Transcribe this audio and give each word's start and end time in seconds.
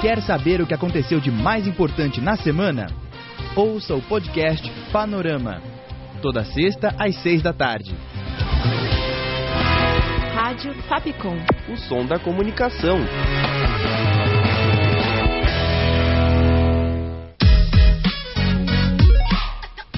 Quer 0.00 0.22
saber 0.22 0.62
o 0.62 0.66
que 0.66 0.72
aconteceu 0.72 1.20
de 1.20 1.30
mais 1.30 1.66
importante 1.66 2.22
na 2.22 2.34
semana? 2.34 2.86
Ouça 3.54 3.94
o 3.94 4.00
podcast 4.00 4.66
Panorama. 4.90 5.60
Toda 6.22 6.42
sexta 6.42 6.94
às 6.98 7.16
seis 7.16 7.42
da 7.42 7.52
tarde. 7.52 7.94
Rádio 10.34 10.72
Fapcom. 10.84 11.36
O 11.70 11.76
som 11.76 12.06
da 12.06 12.18
comunicação. 12.18 12.98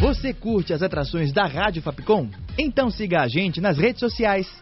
Você 0.01 0.35
curte 0.35 0.73
as 0.73 0.83
atrações 0.83 1.33
da 1.33 1.47
Rádio 1.47 1.81
Fapcom? 1.81 2.29
Então 2.59 2.91
siga 2.91 3.21
a 3.23 3.29
gente 3.29 3.61
nas 3.61 3.79
redes 3.79 4.01
sociais. 4.01 4.62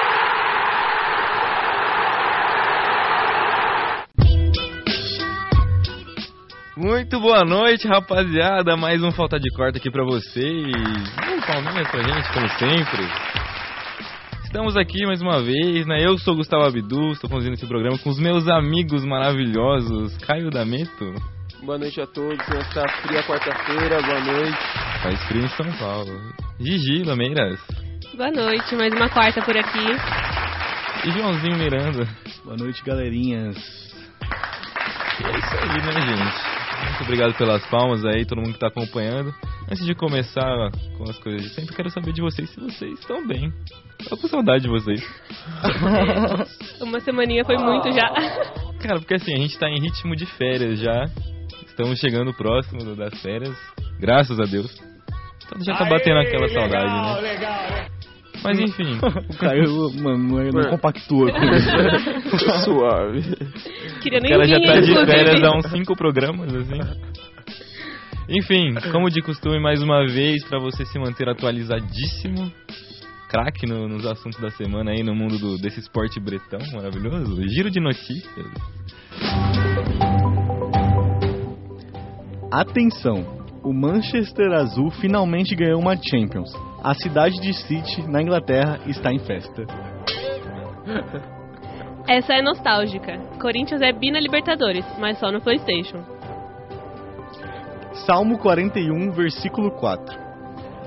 Muito 6.81 7.19
boa 7.19 7.45
noite, 7.45 7.87
rapaziada. 7.87 8.75
Mais 8.75 9.03
um 9.03 9.11
Falta 9.11 9.39
de 9.39 9.51
Corta 9.51 9.77
aqui 9.77 9.91
pra 9.91 10.03
vocês. 10.03 10.65
Um 10.65 11.41
palminhas 11.41 11.87
pra 11.91 12.01
gente, 12.01 12.33
como 12.33 12.49
sempre. 12.57 13.07
Estamos 14.45 14.75
aqui 14.75 15.05
mais 15.05 15.21
uma 15.21 15.43
vez, 15.43 15.85
né? 15.85 16.03
Eu 16.03 16.17
sou 16.17 16.33
o 16.33 16.37
Gustavo 16.37 16.63
Abdu, 16.63 17.11
estou 17.11 17.29
conduzindo 17.29 17.53
esse 17.53 17.67
programa 17.67 17.99
com 17.99 18.09
os 18.09 18.17
meus 18.17 18.47
amigos 18.47 19.05
maravilhosos. 19.05 20.17
Caio 20.25 20.49
Dameto. 20.49 21.13
Boa 21.61 21.77
noite 21.77 22.01
a 22.01 22.07
todos 22.07 22.47
nesta 22.49 22.87
fria 23.03 23.21
quarta-feira. 23.27 24.01
Boa 24.01 24.19
noite. 24.19 24.57
Faz 25.03 25.23
frio 25.27 25.45
em 25.45 25.49
São 25.49 25.71
Paulo. 25.73 26.19
Gigi 26.59 27.03
Lameiras. 27.03 27.59
Boa 28.15 28.31
noite, 28.31 28.75
mais 28.75 28.91
uma 28.91 29.07
quarta 29.07 29.39
por 29.43 29.55
aqui. 29.55 29.85
E 31.05 31.11
Joãozinho 31.11 31.57
Miranda. 31.59 32.07
Boa 32.43 32.57
noite, 32.57 32.83
galerinhas. 32.83 33.55
E 35.19 35.23
é 35.23 35.37
isso 35.37 35.55
aí, 35.61 35.81
né, 35.85 36.17
gente? 36.17 36.50
Muito 36.89 37.03
obrigado 37.03 37.33
pelas 37.35 37.65
palmas 37.67 38.03
aí, 38.05 38.25
todo 38.25 38.39
mundo 38.39 38.53
que 38.53 38.59
tá 38.59 38.67
acompanhando. 38.67 39.33
Antes 39.69 39.85
de 39.85 39.93
começar 39.95 40.71
com 40.97 41.03
as 41.03 41.17
coisas 41.19 41.41
de 41.43 41.49
sempre, 41.49 41.75
quero 41.75 41.89
saber 41.89 42.13
de 42.13 42.21
vocês 42.21 42.49
se 42.49 42.59
vocês 42.59 42.99
estão 42.99 43.25
bem. 43.27 43.51
Tô 44.09 44.17
com 44.17 44.27
saudade 44.27 44.63
de 44.63 44.69
vocês. 44.69 45.01
Uma 46.81 46.99
semaninha 46.99 47.45
foi 47.45 47.57
muito 47.57 47.91
já. 47.91 48.09
Cara, 48.81 48.99
porque 48.99 49.13
assim, 49.13 49.33
a 49.33 49.37
gente 49.37 49.57
tá 49.59 49.69
em 49.69 49.79
ritmo 49.79 50.15
de 50.15 50.25
férias 50.25 50.79
já. 50.79 51.05
Estamos 51.67 51.99
chegando 51.99 52.33
próximo 52.33 52.95
das 52.95 53.21
férias. 53.21 53.55
Graças 53.99 54.39
a 54.39 54.43
Deus. 54.43 54.75
Então 55.45 55.63
já 55.63 55.77
tá 55.77 55.85
batendo 55.85 56.19
aquela 56.19 56.47
saudade, 56.49 57.31
né? 57.31 57.87
Mas 58.43 58.59
enfim. 58.59 58.99
O 59.29 59.37
Caio, 59.37 59.91
mano, 60.01 60.51
não, 60.51 60.61
não 60.61 60.69
compactua 60.71 61.31
com 61.31 61.43
isso. 61.43 61.69
Suave. 62.63 63.21
Queria 64.01 64.19
O 64.19 64.21
nem 64.21 64.31
cara 64.31 64.45
já 64.45 64.59
tá 64.59 64.79
de 64.79 65.05
férias 65.05 65.43
há 65.43 65.57
uns 65.57 65.69
cinco 65.71 65.95
programas, 65.95 66.53
assim. 66.53 66.79
Enfim, 68.29 68.73
como 68.91 69.09
de 69.09 69.21
costume, 69.21 69.59
mais 69.59 69.81
uma 69.81 70.05
vez, 70.05 70.43
pra 70.45 70.59
você 70.59 70.85
se 70.85 70.97
manter 70.97 71.27
atualizadíssimo, 71.27 72.51
craque 73.29 73.65
no- 73.67 73.87
nos 73.89 74.05
assuntos 74.05 74.39
da 74.39 74.49
semana 74.51 74.91
aí 74.91 75.03
no 75.03 75.13
mundo 75.15 75.37
do- 75.37 75.57
desse 75.57 75.79
esporte 75.79 76.19
bretão 76.19 76.59
maravilhoso, 76.73 77.41
giro 77.49 77.69
de 77.69 77.79
notícias. 77.79 78.45
Atenção! 82.51 83.41
O 83.63 83.71
Manchester 83.73 84.51
Azul 84.53 84.89
finalmente 84.91 85.55
ganhou 85.55 85.79
uma 85.79 85.95
Champions. 85.95 86.51
A 86.83 86.93
cidade 86.95 87.39
de 87.39 87.53
City, 87.53 88.01
na 88.09 88.21
Inglaterra, 88.21 88.79
está 88.87 89.11
em 89.13 89.19
festa. 89.19 89.65
Essa 92.11 92.33
é 92.33 92.41
nostálgica. 92.41 93.17
Corinthians 93.39 93.81
é 93.81 93.93
bi 93.93 94.11
na 94.11 94.19
Libertadores, 94.19 94.85
mas 94.99 95.17
só 95.17 95.31
no 95.31 95.39
Playstation. 95.39 96.03
Salmo 98.05 98.37
41, 98.37 99.13
versículo 99.13 99.71
4. 99.71 100.19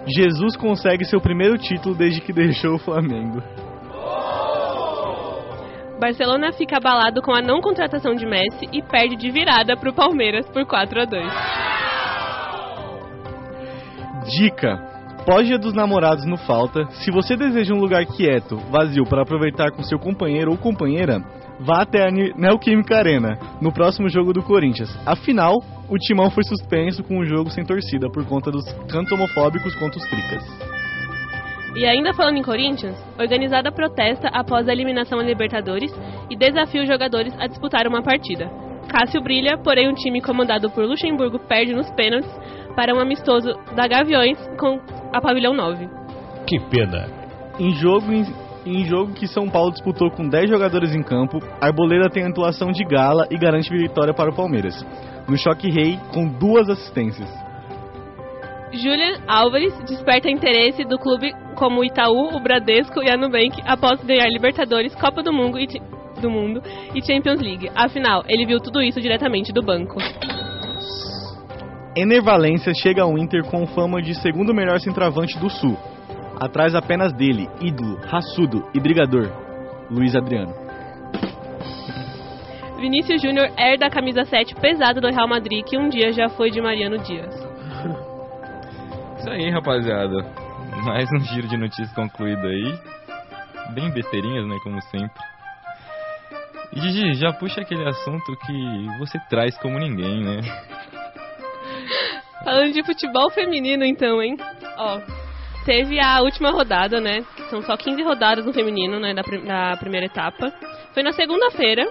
Jesus 0.06 0.54
consegue 0.54 1.06
seu 1.06 1.22
primeiro 1.22 1.56
título 1.56 1.94
desde 1.94 2.20
que 2.20 2.30
deixou 2.30 2.74
o 2.74 2.78
Flamengo. 2.78 3.42
Barcelona 5.98 6.52
fica 6.52 6.76
abalado 6.76 7.22
com 7.22 7.32
a 7.32 7.40
não 7.40 7.62
contratação 7.62 8.14
de 8.14 8.26
Messi 8.26 8.68
e 8.70 8.82
perde 8.82 9.16
de 9.16 9.30
virada 9.30 9.78
pro 9.78 9.94
Palmeiras 9.94 10.46
por 10.50 10.66
4 10.66 11.00
a 11.00 11.04
2 11.06 11.32
Dica: 14.28 14.94
Pós-dia 15.24 15.58
dos 15.58 15.72
namorados 15.72 16.26
no 16.26 16.36
falta. 16.36 16.84
Se 17.02 17.10
você 17.10 17.34
deseja 17.34 17.74
um 17.74 17.80
lugar 17.80 18.04
quieto, 18.04 18.56
vazio 18.70 19.04
para 19.04 19.22
aproveitar 19.22 19.70
com 19.70 19.82
seu 19.82 19.98
companheiro 19.98 20.50
ou 20.50 20.58
companheira, 20.58 21.18
vá 21.60 21.80
até 21.80 22.06
a 22.06 22.10
Ne- 22.10 22.34
Neoquímica 22.36 22.98
Arena 22.98 23.38
no 23.60 23.72
próximo 23.72 24.06
jogo 24.10 24.34
do 24.34 24.42
Corinthians. 24.42 24.94
Afinal, 25.06 25.54
o 25.88 25.96
timão 25.96 26.30
foi 26.30 26.44
suspenso 26.44 27.02
com 27.02 27.18
o 27.18 27.24
jogo 27.24 27.48
sem 27.50 27.64
torcida 27.64 28.10
por 28.10 28.26
conta 28.26 28.50
dos 28.50 28.70
cantos 28.90 29.12
homofóbicos 29.12 29.74
contra 29.76 29.98
os 29.98 30.06
tricas. 30.08 30.44
E 31.74 31.86
ainda 31.86 32.12
falando 32.12 32.36
em 32.36 32.42
Corinthians, 32.42 32.94
organizada 33.18 33.72
protesta 33.72 34.28
após 34.28 34.68
a 34.68 34.72
eliminação 34.72 35.18
à 35.18 35.22
Libertadores 35.22 35.90
e 36.30 36.36
desafia 36.36 36.82
os 36.82 36.86
jogadores 36.86 37.34
a 37.40 37.46
disputar 37.46 37.86
uma 37.86 38.02
partida. 38.02 38.50
Cássio 38.88 39.22
brilha, 39.22 39.56
porém 39.56 39.88
um 39.88 39.94
time 39.94 40.20
comandado 40.20 40.70
por 40.70 40.84
Luxemburgo 40.84 41.38
perde 41.48 41.72
nos 41.72 41.90
pênaltis 41.92 42.30
para 42.74 42.94
um 42.94 43.00
amistoso 43.00 43.52
da 43.74 43.86
Gaviões 43.86 44.38
com 44.58 44.80
a 45.12 45.20
Pavilhão 45.20 45.54
9. 45.54 45.88
Que 46.46 46.58
pena. 46.70 47.06
Em 47.58 47.72
jogo, 47.74 48.12
em, 48.12 48.24
em 48.66 48.84
jogo 48.84 49.12
que 49.12 49.26
São 49.26 49.48
Paulo 49.48 49.72
disputou 49.72 50.10
com 50.10 50.28
10 50.28 50.50
jogadores 50.50 50.94
em 50.94 51.02
campo, 51.02 51.38
Arboleda 51.60 52.10
tem 52.10 52.24
atuação 52.24 52.72
de 52.72 52.84
gala 52.84 53.26
e 53.30 53.38
garante 53.38 53.70
vitória 53.70 54.12
para 54.12 54.30
o 54.30 54.34
Palmeiras. 54.34 54.84
No 55.28 55.36
choque 55.38 55.70
rei, 55.70 55.98
com 56.12 56.26
duas 56.26 56.68
assistências. 56.68 57.28
Julian 58.72 59.20
Álvares 59.28 59.72
desperta 59.84 60.28
interesse 60.28 60.84
do 60.84 60.98
clube 60.98 61.32
como 61.54 61.80
o 61.80 61.84
Itaú, 61.84 62.34
o 62.34 62.40
Bradesco 62.40 63.02
e 63.02 63.10
a 63.10 63.16
Nubank 63.16 63.62
após 63.64 64.02
ganhar 64.02 64.28
Libertadores, 64.28 64.94
Copa 64.96 65.22
do 65.22 65.32
Mundo 65.32 65.58
e, 65.58 65.66
do 66.20 66.28
Mundo 66.28 66.60
e 66.94 67.00
Champions 67.00 67.40
League. 67.40 67.70
Afinal, 67.74 68.24
ele 68.28 68.44
viu 68.44 68.58
tudo 68.58 68.82
isso 68.82 69.00
diretamente 69.00 69.52
do 69.52 69.62
banco. 69.62 69.96
Ener 71.96 72.20
Valência 72.20 72.73
chega 72.75 73.02
ao 73.02 73.17
Inter 73.17 73.44
com 73.44 73.64
fama 73.69 74.02
de 74.02 74.14
segundo 74.20 74.52
melhor 74.52 74.81
centroavante 74.81 75.38
do 75.38 75.49
Sul. 75.49 75.79
Atrás 76.41 76.75
apenas 76.75 77.12
dele, 77.12 77.49
ídolo, 77.61 78.00
raçudo 78.05 78.69
e 78.75 78.81
brigador, 78.81 79.31
Luiz 79.88 80.17
Adriano. 80.17 80.52
Vinícius 82.81 83.23
Júnior 83.23 83.49
herda 83.56 83.87
a 83.87 83.91
camisa 83.91 84.25
7 84.25 84.56
pesada 84.56 85.00
do 85.00 85.08
Real 85.08 85.29
Madrid, 85.29 85.64
que 85.64 85.79
um 85.79 85.88
dia 85.88 86.12
já 86.12 86.29
foi 86.29 86.50
de 86.50 86.61
Mariano 86.61 86.99
Dias. 86.99 87.32
Isso 89.19 89.31
aí, 89.31 89.49
rapaziada. 89.50 90.17
Mais 90.85 91.08
um 91.12 91.20
giro 91.20 91.47
de 91.47 91.56
notícias 91.56 91.93
concluído 91.94 92.44
aí. 92.44 92.76
Bem 93.73 93.88
besteirinhas, 93.90 94.47
né, 94.49 94.56
como 94.64 94.82
sempre. 94.82 95.23
Gigi, 96.73 97.14
já 97.14 97.32
puxa 97.32 97.61
aquele 97.61 97.88
assunto 97.88 98.37
que 98.44 98.99
você 98.99 99.17
traz 99.31 99.56
como 99.58 99.79
ninguém, 99.79 100.20
né? 100.25 100.40
Falando 102.44 102.73
de 102.73 102.85
futebol 102.85 103.31
feminino, 103.31 103.85
então, 103.85 104.23
hein? 104.23 104.37
Ó, 104.76 105.00
teve 105.64 105.99
a 105.99 106.20
última 106.20 106.50
rodada, 106.50 107.00
né? 107.00 107.25
São 107.49 107.62
só 107.62 107.76
15 107.76 108.02
rodadas 108.02 108.44
no 108.44 108.52
feminino, 108.52 109.00
né? 109.00 109.14
Da, 109.14 109.23
da 109.23 109.76
primeira 109.79 110.06
etapa. 110.06 110.52
Foi 110.93 111.02
na 111.02 111.12
segunda-feira. 111.12 111.88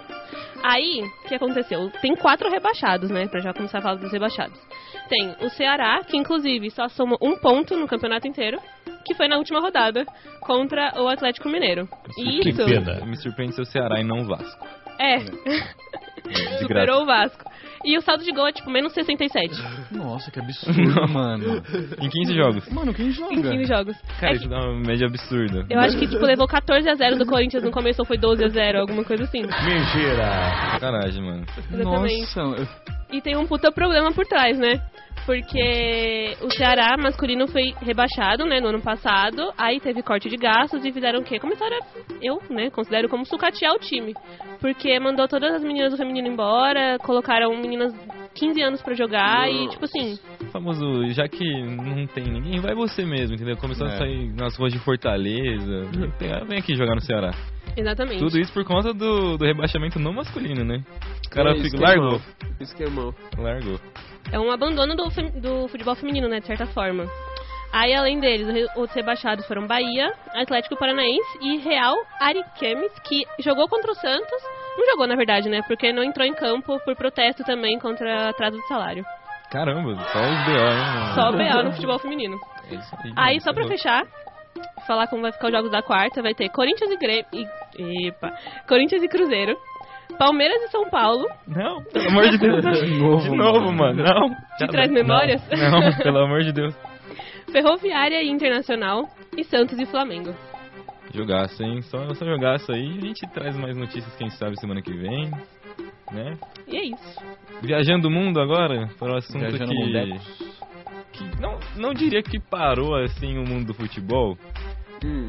Aí, 0.63 1.03
o 1.25 1.27
que 1.27 1.35
aconteceu? 1.35 1.91
Tem 2.01 2.15
quatro 2.15 2.49
rebaixados, 2.49 3.09
né? 3.09 3.27
Pra 3.27 3.41
já 3.41 3.53
começar 3.53 3.79
a 3.79 3.81
falar 3.81 3.95
dos 3.95 4.11
rebaixados. 4.11 4.57
Tem 5.09 5.35
o 5.41 5.49
Ceará, 5.49 6.01
que 6.07 6.15
inclusive 6.15 6.69
só 6.71 6.87
soma 6.87 7.17
um 7.21 7.35
ponto 7.35 7.75
no 7.75 7.87
campeonato 7.87 8.27
inteiro, 8.27 8.59
que 9.05 9.13
foi 9.13 9.27
na 9.27 9.37
última 9.37 9.59
rodada 9.59 10.05
contra 10.39 10.93
o 11.01 11.07
Atlético 11.09 11.49
Mineiro. 11.49 11.89
E 12.17 12.39
Que 12.39 12.49
isso 12.49 12.63
pena. 12.63 13.05
Me 13.05 13.17
surpreende 13.17 13.55
ser 13.55 13.61
o 13.61 13.65
Ceará 13.65 13.99
e 13.99 14.03
não 14.05 14.19
o 14.19 14.25
Vasco. 14.25 14.65
é, 14.97 15.17
De 15.17 15.31
superou 16.59 17.03
o 17.03 17.05
Vasco. 17.05 17.43
E 17.85 17.97
o 17.97 18.01
saldo 18.01 18.23
de 18.23 18.31
gol 18.31 18.47
é 18.47 18.53
tipo 18.53 18.69
menos 18.69 18.93
67 18.93 19.61
Nossa, 19.91 20.31
que 20.31 20.39
absurdo, 20.39 21.07
mano. 21.11 21.61
Em 22.01 22.09
15 22.09 22.33
jogos. 22.33 22.69
Mano, 22.69 22.93
quem 22.93 23.11
joga? 23.11 23.33
em 23.33 23.41
15 23.41 23.65
jogos. 23.65 23.97
Cara, 24.21 24.31
É 24.33 24.35
isso 24.37 24.47
dá 24.47 24.57
uma 24.59 24.79
média 24.79 25.05
absurda. 25.07 25.65
Eu 25.69 25.79
acho 25.81 25.97
que, 25.97 26.07
tipo, 26.07 26.23
levou 26.25 26.47
14 26.47 26.87
a 26.89 26.95
0 26.95 27.17
do 27.17 27.25
Corinthians 27.25 27.61
no 27.63 27.71
começo 27.71 28.01
ou 28.01 28.05
foi 28.05 28.17
12 28.17 28.43
a 28.43 28.47
0, 28.47 28.79
alguma 28.79 29.03
coisa 29.03 29.23
assim. 29.23 29.41
Mentira. 29.41 30.71
Sacanagem, 30.71 31.21
mano. 31.21 31.45
Exatamente. 31.73 32.21
Nossa, 32.37 32.39
eu- 32.61 32.67
E 33.13 33.21
tem 33.21 33.37
um 33.37 33.45
puta 33.45 33.71
problema 33.71 34.11
por 34.11 34.25
trás, 34.25 34.57
né? 34.57 34.81
Porque 35.23 36.35
o 36.41 36.49
Ceará 36.49 36.97
masculino 36.97 37.47
foi 37.47 37.73
rebaixado, 37.79 38.43
né, 38.43 38.59
no 38.59 38.69
ano 38.69 38.81
passado. 38.81 39.53
Aí 39.55 39.79
teve 39.79 40.01
corte 40.01 40.27
de 40.27 40.35
gastos 40.35 40.83
e 40.83 40.91
fizeram 40.91 41.19
o 41.19 41.23
quê? 41.23 41.39
Começaram 41.39 41.77
a, 41.77 41.79
eu, 42.21 42.41
né, 42.49 42.71
considero 42.71 43.07
como 43.07 43.23
sucatear 43.23 43.71
o 43.73 43.79
time. 43.79 44.15
Porque 44.59 44.99
mandou 44.99 45.27
todas 45.27 45.53
as 45.53 45.63
meninas 45.63 45.91
do 45.91 45.97
feminino 45.97 46.27
embora, 46.27 46.97
colocaram 46.99 47.55
meninas 47.55 47.93
15 48.33 48.61
anos 48.63 48.81
pra 48.81 48.95
jogar 48.95 49.47
e, 49.47 49.69
tipo 49.69 49.85
assim, 49.85 50.17
famoso, 50.53 51.07
já 51.11 51.27
que 51.27 51.43
não 51.63 52.05
tem 52.07 52.23
ninguém, 52.25 52.61
vai 52.61 52.73
você 52.75 53.03
mesmo, 53.03 53.35
entendeu? 53.35 53.57
Começou 53.57 53.87
É. 53.87 53.93
a 53.93 53.97
sair 53.97 54.31
nas 54.33 54.55
ruas 54.57 54.71
de 54.71 54.79
Fortaleza. 54.79 55.87
Tem- 56.17 56.31
ah, 56.31 56.43
Vem 56.45 56.59
aqui 56.59 56.75
jogar 56.75 56.95
no 56.95 57.01
Ceará. 57.01 57.31
exatamente. 57.75 58.19
Tudo 58.19 58.39
isso 58.39 58.53
por 58.53 58.63
conta 58.63 58.93
do, 58.93 59.37
do 59.37 59.43
rebaixamento 59.45 59.99
no 59.99 60.13
masculino, 60.13 60.63
né? 60.63 60.81
O 61.25 61.29
cara 61.29 61.51
É, 61.51 61.55
fica, 61.55 61.67
esquemão. 61.67 61.87
largou. 61.89 62.21
Esquemão. 62.59 63.15
Largou. 63.37 63.79
É 64.31 64.39
um 64.39 64.51
abandono 64.51 64.95
do, 64.95 65.09
do 65.41 65.67
futebol 65.67 65.95
feminino, 65.95 66.29
né, 66.29 66.39
de 66.39 66.47
certa 66.47 66.65
forma. 66.67 67.05
Aí, 67.71 67.91
além 67.93 68.19
deles, 68.19 68.47
os 68.77 68.91
rebaixados 68.91 69.47
foram 69.47 69.65
Bahia, 69.65 70.13
Atlético 70.35 70.77
Paranaense 70.77 71.39
e 71.41 71.57
Real 71.57 71.95
Ariquemes, 72.21 72.91
que 73.03 73.23
jogou 73.39 73.67
contra 73.67 73.91
o 73.91 73.95
Santos. 73.95 74.43
Não 74.77 74.85
jogou, 74.91 75.07
na 75.07 75.15
verdade, 75.15 75.49
né? 75.49 75.61
Porque 75.67 75.91
não 75.91 76.03
entrou 76.03 76.25
em 76.25 76.33
campo 76.33 76.79
por 76.85 76.95
protesto 76.95 77.43
também 77.43 77.79
contra 77.79 78.29
atraso 78.29 78.57
de 78.57 78.67
salário. 78.67 79.03
Caramba, 79.53 79.95
só 79.95 80.19
os 80.19 80.45
BO, 80.45 80.57
hein? 80.57 81.13
Só 81.13 81.29
o 81.29 81.33
BA 81.33 81.63
no 81.63 81.71
futebol 81.73 81.99
feminino. 81.99 82.39
É 82.71 82.73
isso 82.73 82.95
aí, 83.03 83.13
Aí, 83.15 83.39
só 83.39 83.53
pra 83.53 83.67
fechar, 83.67 84.03
falar 84.87 85.05
como 85.05 85.21
vai 85.21 85.31
ficar 85.31 85.45
os 85.45 85.53
jogos 85.53 85.69
da 85.69 85.83
quarta, 85.83 86.23
vai 86.23 86.33
ter 86.33 86.49
Corinthians 86.49 86.89
e 86.89 86.97
Grêmio... 86.97 87.25
E, 87.77 88.07
epa, 88.07 88.33
Corinthians 88.67 89.03
e 89.03 89.07
Cruzeiro, 89.07 89.55
Palmeiras 90.17 90.59
e 90.63 90.69
São 90.69 90.89
Paulo, 90.89 91.27
Não, 91.47 91.83
pelo 91.83 92.09
amor 92.09 92.29
de 92.29 92.37
Deus. 92.39 92.63
De 92.81 92.97
novo, 92.97 93.23
De 93.23 93.37
novo, 93.37 93.71
mano. 93.71 94.03
Não. 94.03 94.29
Te 94.57 94.67
traz 94.67 94.89
memórias? 94.91 95.47
Não, 95.51 95.81
não, 95.81 95.97
pelo 96.01 96.17
amor 96.17 96.41
de 96.41 96.51
Deus. 96.51 96.75
Ferroviária 97.51 98.23
e 98.23 98.29
Internacional 98.29 99.03
e 99.37 99.43
Santos 99.43 99.77
e 99.77 99.85
Flamengo. 99.85 100.33
Jogaço, 101.13 101.61
hein? 101.61 101.79
Só, 101.83 102.11
só 102.15 102.25
jogaço 102.25 102.71
aí. 102.71 102.97
A 102.97 103.05
gente 103.05 103.27
traz 103.27 103.55
mais 103.55 103.77
notícias, 103.77 104.15
quem 104.15 104.31
sabe, 104.31 104.59
semana 104.59 104.81
que 104.81 104.91
vem. 104.91 105.29
Né? 106.11 106.37
E 106.67 106.77
é 106.77 106.85
isso. 106.85 107.21
Viajando 107.61 108.07
o 108.07 108.11
mundo 108.11 108.39
agora, 108.39 108.89
para 108.99 109.13
o 109.13 109.17
assunto 109.17 109.39
Viajando 109.39 109.71
que, 109.71 109.77
mundecos. 109.77 110.37
que 111.13 111.41
não, 111.41 111.59
não 111.75 111.93
diria 111.93 112.21
que 112.21 112.39
parou 112.39 112.95
assim 112.95 113.37
o 113.37 113.47
mundo 113.47 113.67
do 113.67 113.73
futebol, 113.73 114.37
Hum. 115.03 115.27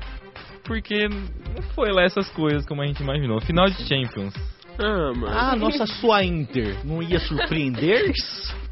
porque 0.65 1.09
não 1.09 1.63
foi 1.75 1.91
lá 1.93 2.03
essas 2.03 2.29
coisas 2.31 2.65
como 2.67 2.83
a 2.83 2.87
gente 2.87 3.03
imaginou. 3.03 3.41
Final 3.41 3.67
de 3.67 3.77
Champions. 3.89 4.35
Ah, 4.79 5.13
mano. 5.15 5.29
Ah, 5.29 5.57
nossa, 5.57 5.87
sua 5.87 6.25
Inter 6.25 6.77
não 6.85 7.03
ia 7.03 7.19
surpreender? 7.21 8.13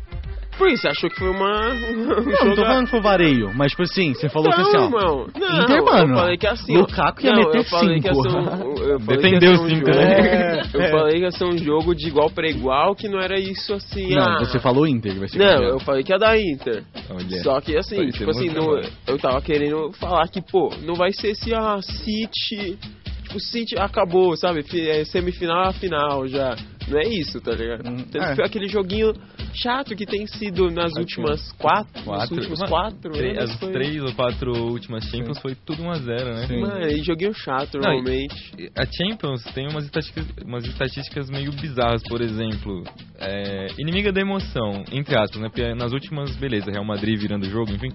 Isso, 0.72 0.82
você 0.82 0.88
achou 0.88 1.10
que 1.10 1.16
foi 1.18 1.28
uma. 1.30 1.70
um 1.70 1.96
Não, 2.04 2.16
não 2.46 2.54
tô 2.54 2.62
falando 2.62 2.84
que 2.84 2.90
foi 2.90 3.00
vareio, 3.00 3.50
mas 3.54 3.70
tipo 3.72 3.82
assim, 3.82 4.14
você 4.14 4.28
falou 4.28 4.52
que 4.52 4.60
assim, 4.60 4.76
ó. 4.76 4.84
irmão. 4.84 5.26
Não, 5.38 5.62
Inter, 5.62 5.84
mano. 5.84 6.12
Eu 6.14 6.18
falei 6.18 6.36
que 6.38 6.46
assim. 6.46 6.76
Lukaku 6.76 7.24
ia 7.24 7.32
não, 7.32 7.38
meter 7.40 7.58
eu 7.58 7.64
falei 7.64 8.00
que 8.00 8.06
ia 8.08 8.14
cinco. 8.14 8.22
ser 8.30 8.36
um, 8.36 8.40
eu 8.40 9.00
falei 9.00 9.16
Defendeu 9.16 9.40
que 9.40 9.46
ia 9.46 9.56
ser 9.56 9.62
um 9.64 9.68
cinco, 9.68 9.86
jogo- 9.86 9.98
né? 9.98 10.62
Eu 10.74 10.80
É. 10.82 10.90
falei 10.90 11.14
que 11.14 11.20
ia 11.24 11.30
ser 11.32 11.44
um 11.44 11.58
jogo 11.58 11.94
de 11.94 12.06
igual 12.08 12.30
pra 12.30 12.48
igual, 12.48 12.94
que 12.94 13.08
não 13.08 13.18
era 13.20 13.38
isso 13.40 13.74
assim. 13.74 14.08
Não, 14.14 14.22
ah, 14.22 14.38
você 14.38 14.58
falou 14.60 14.86
Inter, 14.86 15.18
vai 15.18 15.28
ser 15.28 15.38
Não, 15.38 15.46
campeão. 15.48 15.68
eu 15.70 15.80
falei 15.80 16.02
que 16.04 16.12
ia 16.12 16.18
dar 16.18 16.38
Inter. 16.38 16.84
Olha. 17.10 17.42
Só 17.42 17.60
que 17.60 17.76
assim, 17.76 18.06
tipo 18.10 18.30
assim, 18.30 18.48
no- 18.50 18.80
eu 19.06 19.18
tava 19.18 19.40
querendo 19.42 19.90
falar 19.98 20.28
que, 20.28 20.40
pô, 20.40 20.70
não 20.82 20.94
vai 20.94 21.12
ser 21.12 21.30
esse 21.32 21.52
ah, 21.54 21.78
City. 21.82 22.78
Tipo, 23.32 23.40
City 23.40 23.78
acabou, 23.78 24.36
sabe? 24.36 24.64
É 24.90 25.04
Semifinal 25.04 25.68
a 25.68 25.72
final 25.72 26.26
já. 26.28 26.54
Não 26.88 26.98
é 26.98 27.08
isso, 27.08 27.40
tá 27.40 27.52
ligado? 27.52 27.88
Hum, 27.88 28.04
é. 28.14 28.44
aquele 28.44 28.66
joguinho 28.68 29.14
chato 29.54 29.94
que 29.94 30.04
tem 30.04 30.26
sido 30.26 30.68
nas 30.70 30.92
últimas 30.96 31.52
quatro, 31.52 32.02
Quatro. 32.02 32.34
últimos 32.36 32.58
Mano, 32.58 32.70
quatro 32.70 33.12
Três- 33.12 33.38
as 33.38 33.54
foi- 33.56 33.72
três 33.72 34.02
ou 34.02 34.12
quatro 34.14 34.52
últimas 34.70 35.04
Champions 35.04 35.38
foi 35.38 35.54
tudo 35.54 35.82
1x0, 35.82 36.24
né? 36.34 36.46
Sim. 36.48 36.60
Mano, 36.60 36.86
e 36.86 37.02
joguinho 37.04 37.32
chato 37.32 37.78
Não, 37.78 37.82
e- 37.82 37.84
normalmente. 37.84 38.34
A 38.76 38.84
Champions 38.84 39.44
tem 39.54 39.68
umas 39.68 39.84
estatísticas, 39.84 40.26
umas 40.44 40.64
estatísticas 40.66 41.30
meio 41.30 41.52
bizarras, 41.52 42.02
por 42.02 42.20
exemplo, 42.20 42.82
é, 43.20 43.68
inimiga 43.78 44.12
da 44.12 44.20
emoção, 44.20 44.84
entre 44.90 45.16
aspas, 45.18 45.40
né? 45.40 45.48
Porque 45.48 45.74
nas 45.74 45.92
últimas, 45.92 46.34
beleza, 46.36 46.70
Real 46.70 46.84
Madrid 46.84 47.18
virando 47.18 47.46
o 47.46 47.50
jogo, 47.50 47.70
enfim, 47.72 47.90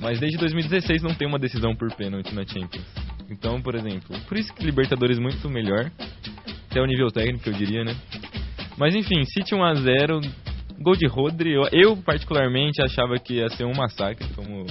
mas 0.00 0.20
desde 0.20 0.36
2016 0.38 1.02
não 1.02 1.14
tem 1.14 1.26
uma 1.26 1.38
decisão 1.38 1.74
por 1.74 1.90
pênalti 1.96 2.34
na 2.34 2.44
Champions. 2.46 2.84
Então, 3.28 3.60
por 3.60 3.74
exemplo, 3.74 4.16
por 4.28 4.36
isso 4.36 4.52
que 4.54 4.64
Libertadores 4.64 5.18
é 5.18 5.20
muito 5.20 5.48
melhor, 5.48 5.90
até 6.70 6.80
o 6.80 6.86
nível 6.86 7.08
técnico, 7.08 7.48
eu 7.48 7.52
diria, 7.52 7.84
né? 7.84 7.96
Mas 8.76 8.94
enfim, 8.94 9.24
City 9.24 9.54
1x0, 9.54 10.20
gol 10.80 10.96
de 10.96 11.06
Rodri, 11.06 11.52
eu, 11.52 11.62
eu 11.72 11.96
particularmente 11.96 12.82
achava 12.82 13.18
que 13.18 13.34
ia 13.34 13.48
ser 13.48 13.64
um 13.64 13.74
massacre, 13.74 14.26
como, 14.34 14.66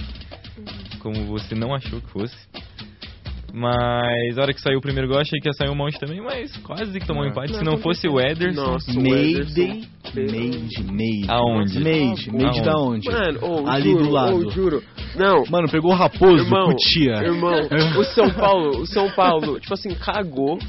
como 1.00 1.26
você 1.26 1.56
não 1.56 1.74
achou 1.74 2.00
que 2.00 2.10
fosse. 2.10 2.36
Mas 3.58 4.38
a 4.38 4.42
hora 4.42 4.54
que 4.54 4.60
saiu 4.60 4.80
o 4.80 4.82
primeiro 4.82 5.08
gol, 5.08 5.18
achei 5.18 5.40
que 5.40 5.48
ia 5.48 5.54
sair 5.54 5.70
um 5.70 5.76
monte 5.76 5.98
também, 5.98 6.22
mas 6.22 6.56
quase 6.58 7.00
que 7.00 7.08
tomou 7.08 7.24
um 7.24 7.28
empate. 7.28 7.54
Não, 7.54 7.60
Se 7.60 7.64
não 7.66 7.78
fosse 7.78 8.06
o 8.06 8.20
Ederson, 8.20 8.62
Nossa, 8.62 8.94
Mayday, 8.94 9.36
Ederson. 9.42 9.96
Made, 10.14 10.84
Made. 10.92 11.26
Aonde? 11.30 11.80
Made, 11.80 12.32
Made 12.32 12.62
da 12.62 12.78
onde? 12.78 13.10
Mano, 13.10 13.40
ô, 13.42 13.68
Ali 13.68 13.92
juro, 13.92 14.04
do 14.04 14.10
lado. 14.12 14.36
ô, 14.36 14.50
juro. 14.52 14.84
Não, 15.16 15.46
Mano, 15.50 15.70
pegou 15.70 15.92
o 15.92 15.96
Raposo, 15.96 16.44
irmão, 16.44 16.68
Cutia. 16.68 17.14
irmão, 17.24 17.54
o 17.98 18.04
São 18.04 18.30
Paulo, 18.32 18.82
o 18.82 18.86
São 18.86 19.10
Paulo, 19.12 19.58
tipo 19.60 19.74
assim, 19.74 19.90
cagou. 19.96 20.60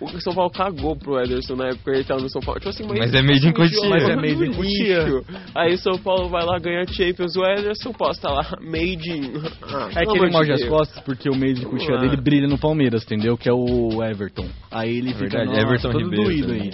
O 0.00 0.20
São 0.20 0.34
Paulo 0.34 0.50
cagou 0.50 0.96
pro 0.96 1.20
Ederson 1.20 1.54
na 1.54 1.68
época 1.68 1.90
que 1.92 1.98
ele 1.98 2.04
tava 2.04 2.20
no 2.20 2.28
São 2.28 2.40
Paulo. 2.40 2.58
Tipo 2.58 2.70
assim, 2.70 2.84
Mas 2.88 3.14
é 3.14 3.22
made 3.22 3.46
in 3.48 3.52
Cotia. 3.52 3.88
Mas 3.88 4.08
é 4.08 4.16
made 4.16 4.32
in 4.32 4.50
lixo. 4.50 4.56
Cotia. 4.56 5.22
Aí 5.54 5.74
o 5.74 5.78
São 5.78 5.98
Paulo 5.98 6.28
vai 6.28 6.44
lá 6.44 6.58
ganhar 6.58 6.86
Champions, 6.88 7.36
o 7.36 7.44
Ederson 7.44 7.92
posta 7.92 8.28
lá, 8.30 8.42
made 8.60 9.10
in. 9.10 9.32
Ah, 9.62 9.88
É 9.94 10.04
que 10.04 10.10
ele 10.16 10.26
de 10.26 10.32
morde 10.32 10.52
as 10.52 10.64
costas 10.64 11.02
porque 11.04 11.28
o 11.30 11.36
meio 11.36 11.54
de 11.54 11.64
Cutia 11.66 11.94
Ah. 11.96 12.00
dele 12.00 12.16
brilha 12.16 12.48
no 12.48 12.58
Palmeiras, 12.58 13.04
entendeu? 13.04 13.36
Que 13.36 13.48
é 13.48 13.52
o 13.52 14.02
Everton. 14.02 14.46
Aí 14.70 14.96
ele 14.98 15.10
É 15.10 15.14
fica 15.14 15.28
verdade, 15.28 15.46
nossa, 15.50 15.60
Everton 15.62 15.92
todo 15.92 16.04
Ribeiro 16.04 16.24
doído 16.24 16.52
aí. 16.52 16.70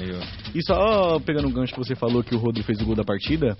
E 0.55 0.63
só 0.65 1.21
pegando 1.21 1.49
o 1.49 1.53
gancho 1.53 1.73
que 1.75 1.79
você 1.79 1.95
falou 1.95 2.23
que 2.25 2.35
o 2.35 2.39
Rodri 2.39 2.63
fez 2.63 2.81
o 2.81 2.85
gol 2.87 2.95
da 2.95 3.05
partida, 3.05 3.57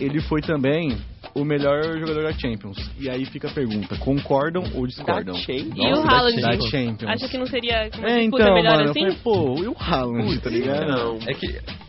ele 0.00 0.20
foi 0.22 0.40
também 0.40 0.96
o 1.34 1.44
melhor 1.44 1.82
jogador 1.98 2.22
da 2.22 2.32
Champions. 2.32 2.76
E 2.98 3.10
aí 3.10 3.24
fica 3.26 3.48
a 3.48 3.50
pergunta, 3.50 3.96
concordam 3.98 4.62
ou 4.74 4.82
Da 4.82 4.86
discordam? 4.86 5.34
Champions? 5.34 5.76
E 5.76 5.92
o 5.92 6.02
da 6.02 6.10
Haaland? 6.10 6.40
Da 6.40 6.60
Champions. 6.60 7.10
Acha 7.10 7.28
que 7.28 7.38
não 7.38 7.46
seria 7.46 7.90
uma 7.98 8.08
É, 8.08 8.18
disputa 8.20 8.42
então, 8.42 8.54
melhor 8.54 8.76
mano, 8.78 8.90
assim? 8.90 9.04
eu 9.04 9.14
falei, 9.14 9.18
pô, 9.22 9.62
e 9.62 9.68
o 9.68 9.76
Haaland, 9.78 10.38
tá 10.40 10.50
ligado? 10.50 10.86
Não. 10.88 11.18
É 11.26 11.34
que 11.34 11.46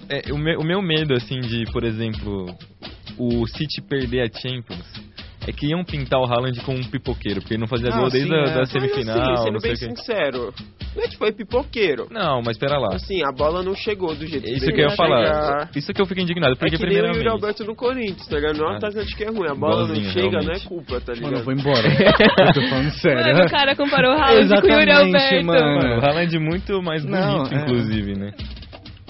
é, 0.10 0.32
o, 0.34 0.38
meu, 0.38 0.60
o 0.60 0.64
meu 0.64 0.82
medo, 0.82 1.14
assim, 1.14 1.40
de, 1.40 1.66
por 1.72 1.84
exemplo, 1.84 2.46
o 3.18 3.46
City 3.48 3.82
perder 3.82 4.22
a 4.22 4.40
Champions, 4.40 4.86
é 5.48 5.52
que 5.52 5.68
iam 5.68 5.84
pintar 5.84 6.20
o 6.20 6.25
Haaland 6.25 6.60
como 6.62 6.78
um 6.80 6.84
pipoqueiro, 6.84 7.40
porque 7.42 7.54
ele 7.54 7.62
não 7.62 7.68
fazia 7.68 7.90
Ah, 7.94 7.98
gol 8.00 8.10
desde 8.10 8.28
sim, 8.30 8.34
a 8.36 8.38
é. 8.40 8.54
da 8.56 8.66
semifinal, 8.66 9.18
Mas, 9.18 9.30
assim, 9.40 9.52
não 9.52 9.60
sendo 9.60 9.60
sei 9.62 9.70
bem 9.70 9.74
o 9.74 9.78
que. 9.94 10.00
sincero, 10.02 10.54
não 10.96 11.04
é 11.04 11.08
que 11.08 11.18
foi 11.18 11.32
pipoqueiro. 11.32 12.08
Não, 12.12 12.42
mas 12.42 12.58
pera 12.58 12.78
lá. 12.78 12.96
Assim, 12.96 13.24
a 13.24 13.32
bola 13.32 13.62
não 13.64 13.75
chegou 13.75 14.16
do 14.16 14.25
jeito 14.25 14.48
Isso 14.50 14.66
que 14.66 14.72
que 14.74 14.82
eu 14.82 14.90
ia 14.90 14.96
falar. 14.96 15.25
chegar. 15.25 15.70
Isso 15.75 15.94
que 15.94 16.02
eu 16.02 16.06
fico 16.06 16.22
indignado, 16.22 16.54
É 16.54 16.56
porque 16.56 16.78
que 16.78 16.84
nem 16.86 16.92
o 16.98 17.02
primeiramente... 17.02 17.28
Alberto 17.30 17.64
no 17.64 17.75
Corinthians, 17.75 18.28
tá 18.28 18.36
ligado? 18.38 18.58
Não 18.58 18.66
é 18.68 18.70
um 18.70 18.74
Ah. 18.74 18.78
atacante 18.78 19.16
que 19.16 19.24
é 19.24 19.30
ruim, 19.30 19.48
a 19.50 19.56
bola 19.56 19.88
não 19.88 19.96
chega, 19.96 20.32
não 20.32 20.40
é 20.40 20.42
realmente. 20.42 20.68
culpa, 20.68 21.02
tá 21.02 21.14
ligado? 21.14 21.32
Mano, 21.32 21.44
vou 21.44 21.54
embora. 21.54 21.88
eu 22.48 22.54
tô 22.54 22.62
falando 22.70 22.90
sério. 22.92 23.24
Mano, 23.34 23.46
o 23.46 23.50
cara 23.50 23.75
comparou 23.75 24.12
o 24.12 24.18
Haaland 24.18 24.50
com 24.62 24.68
o 24.68 24.72
Yuri 24.72 24.92
Exatamente, 24.92 25.16
Alberto. 25.16 25.46
mano. 25.46 25.78
Mano, 25.78 25.96
o 26.02 26.06
Haaland 26.06 26.36
é 26.36 26.40
muito 26.40 26.82
mais 26.82 27.06
bonito, 27.06 27.22
Não, 27.22 27.46
é. 27.46 27.62
inclusive, 27.64 28.14
né? 28.18 28.32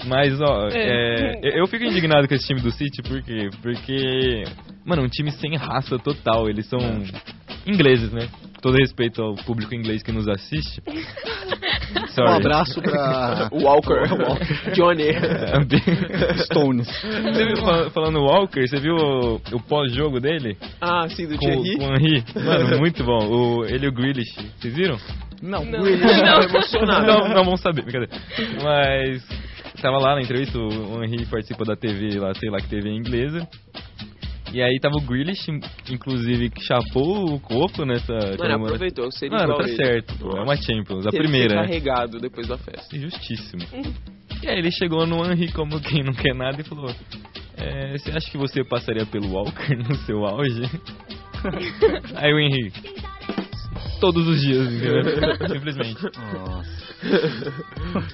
Mas, 0.06 0.40
ó, 0.40 0.68
É. 0.68 1.38
é, 1.42 1.60
eu- 1.60 1.66
fico 1.66 1.84
indignado 1.84 2.26
com 2.28 2.34
esse 2.34 2.46
time 2.46 2.60
do 2.60 2.70
City, 2.70 3.02
por 3.02 3.20
quê? 3.22 3.48
Porque, 3.62 4.44
mano, 4.84 5.02
um 5.02 5.08
time 5.08 5.30
sem 5.32 5.56
raça 5.56 5.98
total, 5.98 6.48
eles 6.48 6.66
são 6.66 6.78
ingleses, 7.66 8.12
né? 8.12 8.28
Todo 8.62 8.76
respeito 8.78 9.20
ao 9.22 9.34
público 9.34 9.74
inglês 9.74 10.02
que 10.02 10.12
nos 10.12 10.28
assiste. 10.28 10.80
Um 11.96 12.06
Sorry. 12.08 12.30
abraço 12.32 12.82
pra 12.82 13.48
Walker. 13.52 14.02
Johnny. 14.74 15.04
É, 15.08 16.34
Stones. 16.44 16.86
Você 16.88 17.44
viu, 17.46 17.56
fal- 17.58 17.90
falando 17.90 18.20
Walker, 18.22 18.66
você 18.66 18.78
viu 18.80 18.94
o, 18.96 19.36
o 19.52 19.60
pós-jogo 19.62 20.18
dele? 20.20 20.56
Ah, 20.80 21.08
sim, 21.08 21.26
do 21.26 21.36
Com, 21.38 21.46
Thierry. 21.46 21.76
com 21.78 21.84
o 21.86 21.94
Henry? 21.94 22.24
Mano, 22.34 22.78
muito 22.78 23.04
bom. 23.04 23.18
O, 23.28 23.64
ele 23.66 23.86
e 23.86 23.88
o 23.88 23.92
Grealish, 23.92 24.34
vocês 24.58 24.74
viram? 24.74 24.96
Não, 25.40 25.64
Não. 25.64 25.86
Emocionado. 25.86 27.06
Não, 27.06 27.28
não 27.28 27.44
vão 27.44 27.56
saber, 27.56 27.82
brincadeira. 27.82 28.12
Mas. 28.62 29.22
Tava 29.86 29.98
lá 29.98 30.14
na 30.16 30.22
entrevista, 30.22 30.58
o 30.58 31.04
Henry 31.04 31.24
participa 31.26 31.64
da 31.64 31.76
TV 31.76 32.18
lá, 32.18 32.34
sei 32.34 32.50
lá 32.50 32.58
que 32.58 32.68
TV 32.68 32.90
inglesa. 32.90 33.46
E 34.52 34.60
aí 34.62 34.78
tava 34.80 34.96
o 34.96 35.00
Grealish, 35.00 35.48
in- 35.50 35.60
inclusive, 35.92 36.50
que 36.50 36.60
chapou 36.64 37.34
o 37.34 37.40
coco 37.40 37.84
nessa 37.84 38.12
Mano, 38.12 38.36
comemora- 38.36 38.64
aproveitou, 38.74 39.10
seria 39.12 39.38
Mano, 39.38 39.56
tá 39.56 39.64
ele. 39.64 39.76
certo, 39.76 40.18
pô, 40.18 40.36
é 40.36 40.42
uma 40.42 40.56
Champions, 40.56 41.06
a 41.06 41.10
primeira, 41.10 41.50
ser 41.50 41.54
né? 41.56 41.62
carregado 41.66 42.18
depois 42.18 42.46
da 42.48 42.56
festa. 42.58 42.96
Justíssimo. 42.98 43.62
E 44.42 44.48
aí 44.48 44.58
ele 44.58 44.70
chegou 44.72 45.06
no 45.06 45.24
Henry 45.24 45.52
como 45.52 45.80
quem 45.80 46.02
não 46.02 46.12
quer 46.12 46.34
nada 46.34 46.60
e 46.60 46.64
falou: 46.64 46.90
é, 47.56 47.96
Você 47.98 48.10
acha 48.10 48.30
que 48.30 48.36
você 48.38 48.64
passaria 48.64 49.04
pelo 49.06 49.30
Walker 49.32 49.74
no 49.76 49.94
seu 50.04 50.24
auge? 50.24 50.62
aí 52.16 52.32
o 52.32 52.38
Henry. 52.38 52.72
Todos 54.00 54.26
os 54.28 54.40
dias, 54.40 54.66
entendeu? 54.72 55.02
Simplesmente. 55.48 56.02
Nossa. 56.04 56.86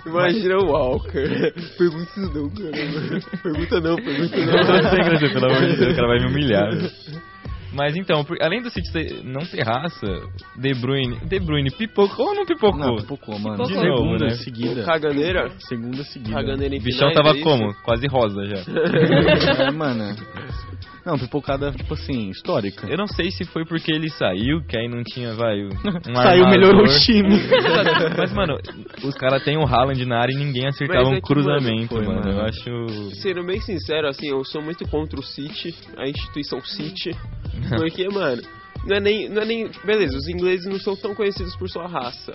Imagina 0.06 0.58
o 0.58 0.66
Walker. 0.70 1.52
Pergunta 1.78 2.10
isso 2.10 2.20
não, 2.34 2.50
cara. 2.50 3.20
Pergunta 3.42 3.80
não, 3.80 3.96
pergunta 3.96 4.36
tô 4.36 4.88
sem 4.90 5.04
graça, 5.04 5.28
pelo 5.32 5.46
amor 5.46 5.66
de 5.68 5.76
Deus, 5.76 5.92
o 5.92 5.94
cara 5.96 6.08
vai 6.08 6.18
me 6.20 6.26
humilhar. 6.26 6.70
velho. 6.70 6.90
Mas 7.74 7.96
então, 7.96 8.22
por- 8.22 8.36
além 8.42 8.60
do 8.60 8.68
City 8.68 8.86
ser- 8.92 9.24
não 9.24 9.40
ter 9.46 9.62
raça, 9.62 10.06
De 10.58 10.74
Bruyne. 10.74 11.20
De 11.24 11.40
Bruyne 11.40 11.70
pipocou 11.70 12.26
ou 12.28 12.34
não 12.34 12.44
pipocou? 12.44 12.78
Não, 12.78 12.96
pipocou, 12.96 13.38
mano. 13.38 13.64
De 13.64 13.72
novo, 13.72 13.96
Segunda, 13.96 14.24
né? 14.26 14.30
né? 14.32 14.36
Seguida. 14.36 14.82
Caganeira? 14.84 15.50
Segunda 15.58 16.04
seguida. 16.04 16.34
Caganeira 16.36 16.74
em 16.74 16.78
O 16.78 16.82
bichão 16.82 17.10
tava 17.14 17.30
é 17.30 17.40
como? 17.40 17.72
Quase 17.82 18.06
rosa 18.08 18.44
já. 18.44 18.56
É, 19.64 19.70
mano. 19.70 20.14
Não, 21.04 21.18
pipocada, 21.18 21.72
tipo 21.72 21.94
assim, 21.94 22.30
histórica. 22.30 22.86
Eu 22.88 22.96
não 22.96 23.06
sei 23.08 23.30
se 23.30 23.44
foi 23.44 23.64
porque 23.64 23.90
ele 23.92 24.08
saiu, 24.10 24.62
que 24.66 24.76
aí 24.78 24.88
não 24.88 25.02
tinha, 25.02 25.34
vai, 25.34 25.64
um 25.64 25.70
Saiu, 26.14 26.44
armador. 26.44 26.48
melhorou 26.50 26.84
o 26.84 26.98
time. 27.00 27.36
Mas, 28.16 28.32
mano, 28.32 28.56
os 29.02 29.14
caras 29.14 29.42
têm 29.44 29.56
o 29.56 29.64
Haaland 29.66 30.04
na 30.06 30.20
área 30.20 30.32
e 30.32 30.36
ninguém 30.36 30.66
acertava 30.68 31.00
Mas 31.00 31.08
é 31.08 31.12
um 31.12 31.20
que, 31.20 31.26
cruzamento, 31.26 31.94
mano, 31.94 32.06
mano. 32.06 32.22
foi, 32.22 32.30
Eu 32.32 32.36
mano. 32.36 32.46
acho. 32.48 33.14
Sendo 33.16 33.44
bem 33.44 33.60
sincero, 33.60 34.08
assim, 34.08 34.28
eu 34.28 34.44
sou 34.44 34.62
muito 34.62 34.86
contra 34.88 35.18
o 35.18 35.22
City, 35.22 35.74
a 35.98 36.08
instituição 36.08 36.60
City, 36.64 37.10
porque, 37.76 38.06
mano, 38.12 38.42
não 38.86 38.96
é 38.96 39.00
nem, 39.00 39.28
não 39.28 39.42
é 39.42 39.44
nem, 39.44 39.70
beleza, 39.84 40.16
os 40.16 40.28
ingleses 40.28 40.66
não 40.66 40.78
são 40.78 40.94
tão 40.96 41.14
conhecidos 41.14 41.54
por 41.56 41.68
sua 41.68 41.86
raça, 41.88 42.32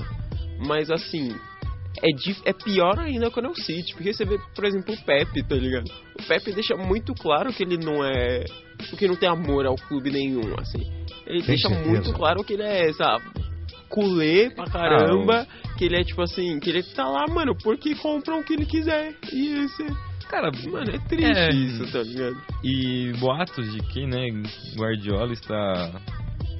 mas 0.65 0.89
assim, 0.91 1.29
é, 2.03 2.07
dif- 2.15 2.41
é 2.45 2.53
pior 2.53 2.99
ainda 2.99 3.29
quando 3.31 3.47
é 3.47 3.49
o 3.49 3.55
City, 3.55 3.93
porque 3.93 4.13
você 4.13 4.25
vê, 4.25 4.37
por 4.55 4.65
exemplo, 4.65 4.93
o 4.93 5.01
Pepe, 5.05 5.43
tá 5.43 5.55
ligado? 5.55 5.89
O 6.19 6.23
Pepe 6.23 6.51
deixa 6.53 6.75
muito 6.75 7.13
claro 7.13 7.51
que 7.53 7.63
ele 7.63 7.77
não 7.77 8.03
é, 8.03 8.43
que 8.97 9.07
não 9.07 9.15
tem 9.15 9.29
amor 9.29 9.65
ao 9.65 9.75
clube 9.75 10.11
nenhum, 10.11 10.53
assim, 10.59 10.83
ele 11.25 11.41
deixa 11.41 11.67
certeza. 11.69 11.89
muito 11.89 12.13
claro 12.13 12.43
que 12.43 12.53
ele 12.53 12.63
é, 12.63 12.91
sabe, 12.93 13.23
culé 13.89 14.49
pra 14.49 14.65
caramba, 14.65 15.47
que 15.77 15.85
ele 15.85 15.95
é 15.99 16.03
tipo 16.03 16.21
assim, 16.21 16.59
que 16.59 16.69
ele 16.69 16.83
tá 16.83 17.07
lá, 17.07 17.25
mano, 17.27 17.55
porque 17.63 17.95
compram 17.95 18.39
o 18.39 18.43
que 18.43 18.53
ele 18.53 18.65
quiser, 18.65 19.15
e 19.31 19.65
esse... 19.65 19.85
Cara, 20.29 20.51
Mano, 20.69 20.91
é 20.93 20.99
triste 21.07 21.39
É. 21.39 21.49
isso, 21.53 21.89
tá 21.89 21.99
ligado? 22.03 22.35
E 22.61 23.13
boatos 23.17 23.71
de 23.71 23.79
que, 23.79 24.05
né, 24.05 24.27
Guardiola 24.75 25.31
está. 25.31 26.01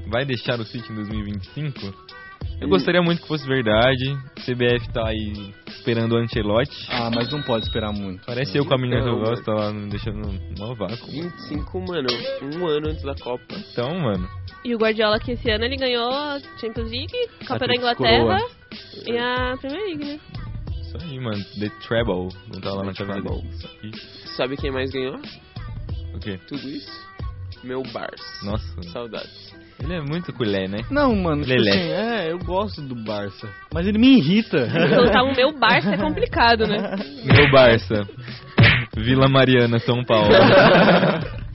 vai 0.08 0.24
deixar 0.24 0.58
o 0.58 0.64
City 0.64 0.90
em 0.90 0.96
2025? 0.96 1.94
Eu 2.60 2.68
gostaria 2.70 3.02
muito 3.02 3.22
que 3.22 3.28
fosse 3.28 3.48
verdade. 3.48 4.18
CBF 4.46 4.90
tá 4.92 5.08
aí 5.08 5.54
esperando 5.68 6.14
o 6.14 6.18
Ancelotti. 6.18 6.88
Ah, 6.90 7.10
mas 7.14 7.32
não 7.32 7.42
pode 7.42 7.66
esperar 7.66 7.94
muito. 7.94 8.26
Parece 8.26 8.58
eu 8.58 8.66
com 8.66 8.74
a 8.74 8.78
menina 8.78 9.02
que 9.02 9.10
eu 9.10 9.20
gosto, 9.20 9.46
tá 9.46 9.54
lá 9.54 9.72
me 9.72 9.90
deixando 9.90 10.20
no 10.58 10.76
vácuo. 10.76 11.12
25, 11.12 11.82
mano, 11.82 12.08
um 12.56 12.68
ano 12.68 12.90
antes 12.90 13.04
da 13.04 13.16
Copa. 13.16 13.56
Então, 13.72 14.00
mano, 14.00 14.28
E 14.66 14.74
o 14.74 14.78
Guardiola 14.78 15.20
que 15.20 15.32
esse 15.32 15.50
ano 15.50 15.66
ele 15.66 15.78
ganhou 15.78 16.10
a 16.12 16.40
Champions 16.60 16.90
League, 16.90 17.14
Copa 17.48 17.68
da 17.68 17.76
Inglaterra 17.76 18.40
e 19.06 19.18
a 19.18 19.56
Premier 19.58 19.84
League, 19.86 20.06
né? 20.06 20.20
isso 20.82 20.98
aí, 21.02 21.20
mano. 21.20 21.44
The 21.60 21.70
Treble. 21.88 22.30
Não 22.54 22.62
tá 22.62 22.74
lá 22.74 22.84
na 22.84 22.94
Treble. 22.94 23.44
Sabe 24.36 24.58
quem 24.58 24.72
mais 24.72 24.92
ganhou? 24.92 25.20
O 26.14 26.20
quê? 26.20 26.40
Tudo 26.48 26.68
isso? 26.68 27.08
Meu 27.64 27.84
Barça. 27.84 28.46
Nossa, 28.46 28.84
Saudades. 28.92 29.54
Ele 29.80 29.94
é 29.94 30.02
muito 30.02 30.34
culé, 30.34 30.68
né? 30.68 30.80
Não, 30.90 31.16
mano, 31.16 31.44
tipo 31.44 31.54
Lelé. 31.54 31.70
assim, 31.70 31.92
é, 31.92 32.32
eu 32.32 32.40
gosto 32.40 32.82
do 32.82 32.96
Barça. 32.96 33.48
Mas 33.74 33.86
ele 33.88 33.98
me 33.98 34.18
irrita. 34.18 34.68
Colocar 34.96 35.24
o 35.24 35.36
meu 35.36 35.58
Barça 35.58 35.92
é 35.92 35.98
complicado, 35.98 36.66
né? 36.66 36.96
Meu 37.24 37.52
Barça. 37.52 38.08
Vila 38.96 39.28
Mariana, 39.30 39.80
São 39.80 40.04
Paulo. 40.04 40.30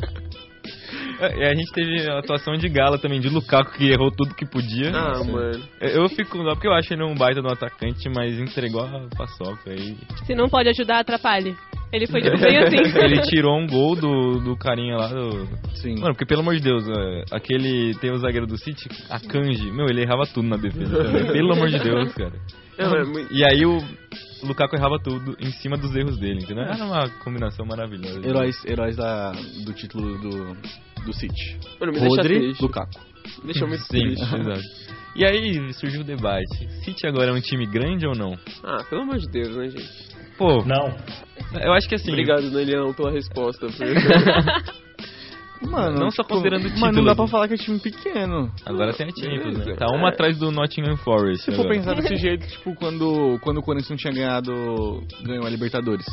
E 1.37 1.45
a 1.45 1.55
gente 1.55 1.71
teve 1.73 2.11
a 2.11 2.19
atuação 2.19 2.57
de 2.57 2.69
gala 2.69 2.99
também, 2.99 3.21
de 3.21 3.29
Lukaku, 3.29 3.75
que 3.79 3.93
errou 3.93 4.11
tudo 4.11 4.35
que 4.35 4.45
podia. 4.45 4.91
Ah, 4.93 5.23
mano. 5.23 5.63
Eu 5.81 6.03
eu 6.03 6.09
fico 6.09 6.39
lá 6.39 6.55
porque 6.55 6.67
eu 6.67 6.73
acho 6.73 6.93
ele 6.93 7.05
um 7.05 7.15
baita 7.15 7.41
um 7.41 7.47
atacante, 7.47 8.09
mas 8.09 8.41
entregou 8.41 8.83
a 8.83 9.07
paçoca 9.17 9.71
aí. 9.71 9.97
Se 10.27 10.35
não 10.35 10.49
pode 10.49 10.69
ajudar, 10.71 10.99
atrapalhe. 10.99 11.55
Ele 11.93 12.07
foi 12.07 12.21
tipo 12.23 12.39
bem 12.39 12.59
assim. 12.59 12.77
Ele 12.99 13.21
tirou 13.23 13.59
um 13.59 13.67
gol 13.67 13.95
do, 13.95 14.41
do 14.41 14.57
carinha 14.57 14.97
lá 14.97 15.09
do. 15.09 15.47
Sim. 15.75 15.95
Mano, 15.97 16.15
porque 16.15 16.25
pelo 16.25 16.41
amor 16.41 16.55
de 16.55 16.63
Deus, 16.63 16.85
é, 16.89 17.25
aquele. 17.31 17.95
Tem 18.01 18.11
o 18.11 18.17
zagueiro 18.17 18.47
do 18.47 18.57
City, 18.57 18.89
a 19.11 19.21
Kanji. 19.21 19.71
Meu, 19.71 19.87
ele 19.87 20.03
errava 20.03 20.25
tudo 20.27 20.49
na 20.49 20.57
defesa 20.57 21.05
também. 21.05 21.27
Pelo 21.33 21.53
amor 21.53 21.69
de 21.69 21.79
Deus, 21.79 22.13
cara. 22.15 22.33
É. 22.79 23.35
E 23.35 23.45
aí 23.45 23.67
o 23.67 23.79
Lukaku 24.43 24.77
errava 24.77 24.99
tudo 24.99 25.37
em 25.39 25.51
cima 25.53 25.77
dos 25.77 25.95
erros 25.95 26.19
dele, 26.19 26.41
entendeu? 26.43 26.65
Era 26.65 26.85
uma 26.85 27.09
combinação 27.23 27.67
maravilhosa. 27.67 28.27
Heróis, 28.27 28.65
heróis 28.65 28.97
da, 28.97 29.33
do 29.65 29.73
título 29.73 30.19
do, 30.19 30.57
do 31.05 31.13
City. 31.13 31.59
Mano, 31.79 31.93
me 31.93 32.01
deixa 32.01 32.17
Rodri, 32.17 32.39
triste. 32.39 32.63
Lukaku. 32.63 33.01
Me 33.41 33.53
deixa 33.53 33.67
muito 33.67 33.83
Sim, 33.83 34.01
triste. 34.01 34.23
exato. 34.23 34.61
E 35.15 35.25
aí 35.25 35.73
surgiu 35.75 36.01
o 36.01 36.05
debate. 36.05 36.69
City 36.85 37.07
agora 37.07 37.31
é 37.31 37.35
um 37.35 37.41
time 37.41 37.67
grande 37.67 38.07
ou 38.07 38.15
não? 38.15 38.37
Ah, 38.65 38.83
pelo 38.89 39.03
amor 39.03 39.19
de 39.19 39.29
Deus, 39.31 39.55
né, 39.57 39.69
gente? 39.69 40.13
Pô, 40.39 40.65
Não. 40.65 40.97
eu 41.61 41.73
acho 41.75 41.89
que 41.89 41.95
assim. 41.95 42.11
Obrigado, 42.11 42.51
Danielão, 42.51 42.95
pela 42.95 43.11
resposta. 43.11 43.67
Mano, 45.61 46.01
Não 46.01 46.11
só 46.11 46.25
considerando 46.25 46.67
o 46.67 46.81
Mas 46.81 46.97
não 46.97 47.05
dá 47.05 47.15
pra 47.15 47.29
falar 47.29 47.47
que 47.47 47.55
é 47.55 47.57
time 47.57 47.79
pequeno. 47.79 48.51
Agora 48.67 48.93
tem 48.93 49.07
a 49.07 49.11
Champions, 49.11 49.59
né? 49.59 49.75
Tá 49.77 49.87
uma 49.95 50.09
atrás 50.09 50.37
do 50.39 50.51
Nottingham 50.51 50.97
Forest. 50.97 51.45
Se 51.45 51.53
for 51.53 51.61
agora. 51.67 51.77
pensar 51.77 51.95
desse 51.95 52.17
jeito, 52.17 52.47
tipo, 52.49 52.75
quando, 52.75 53.39
quando 53.43 53.59
o 53.59 53.63
Corinthians 53.63 53.91
não 53.91 53.97
tinha 53.97 54.13
ganhado, 54.13 54.51
ganhou 55.25 55.47
a 55.47 55.51
Libertadores. 55.51 56.07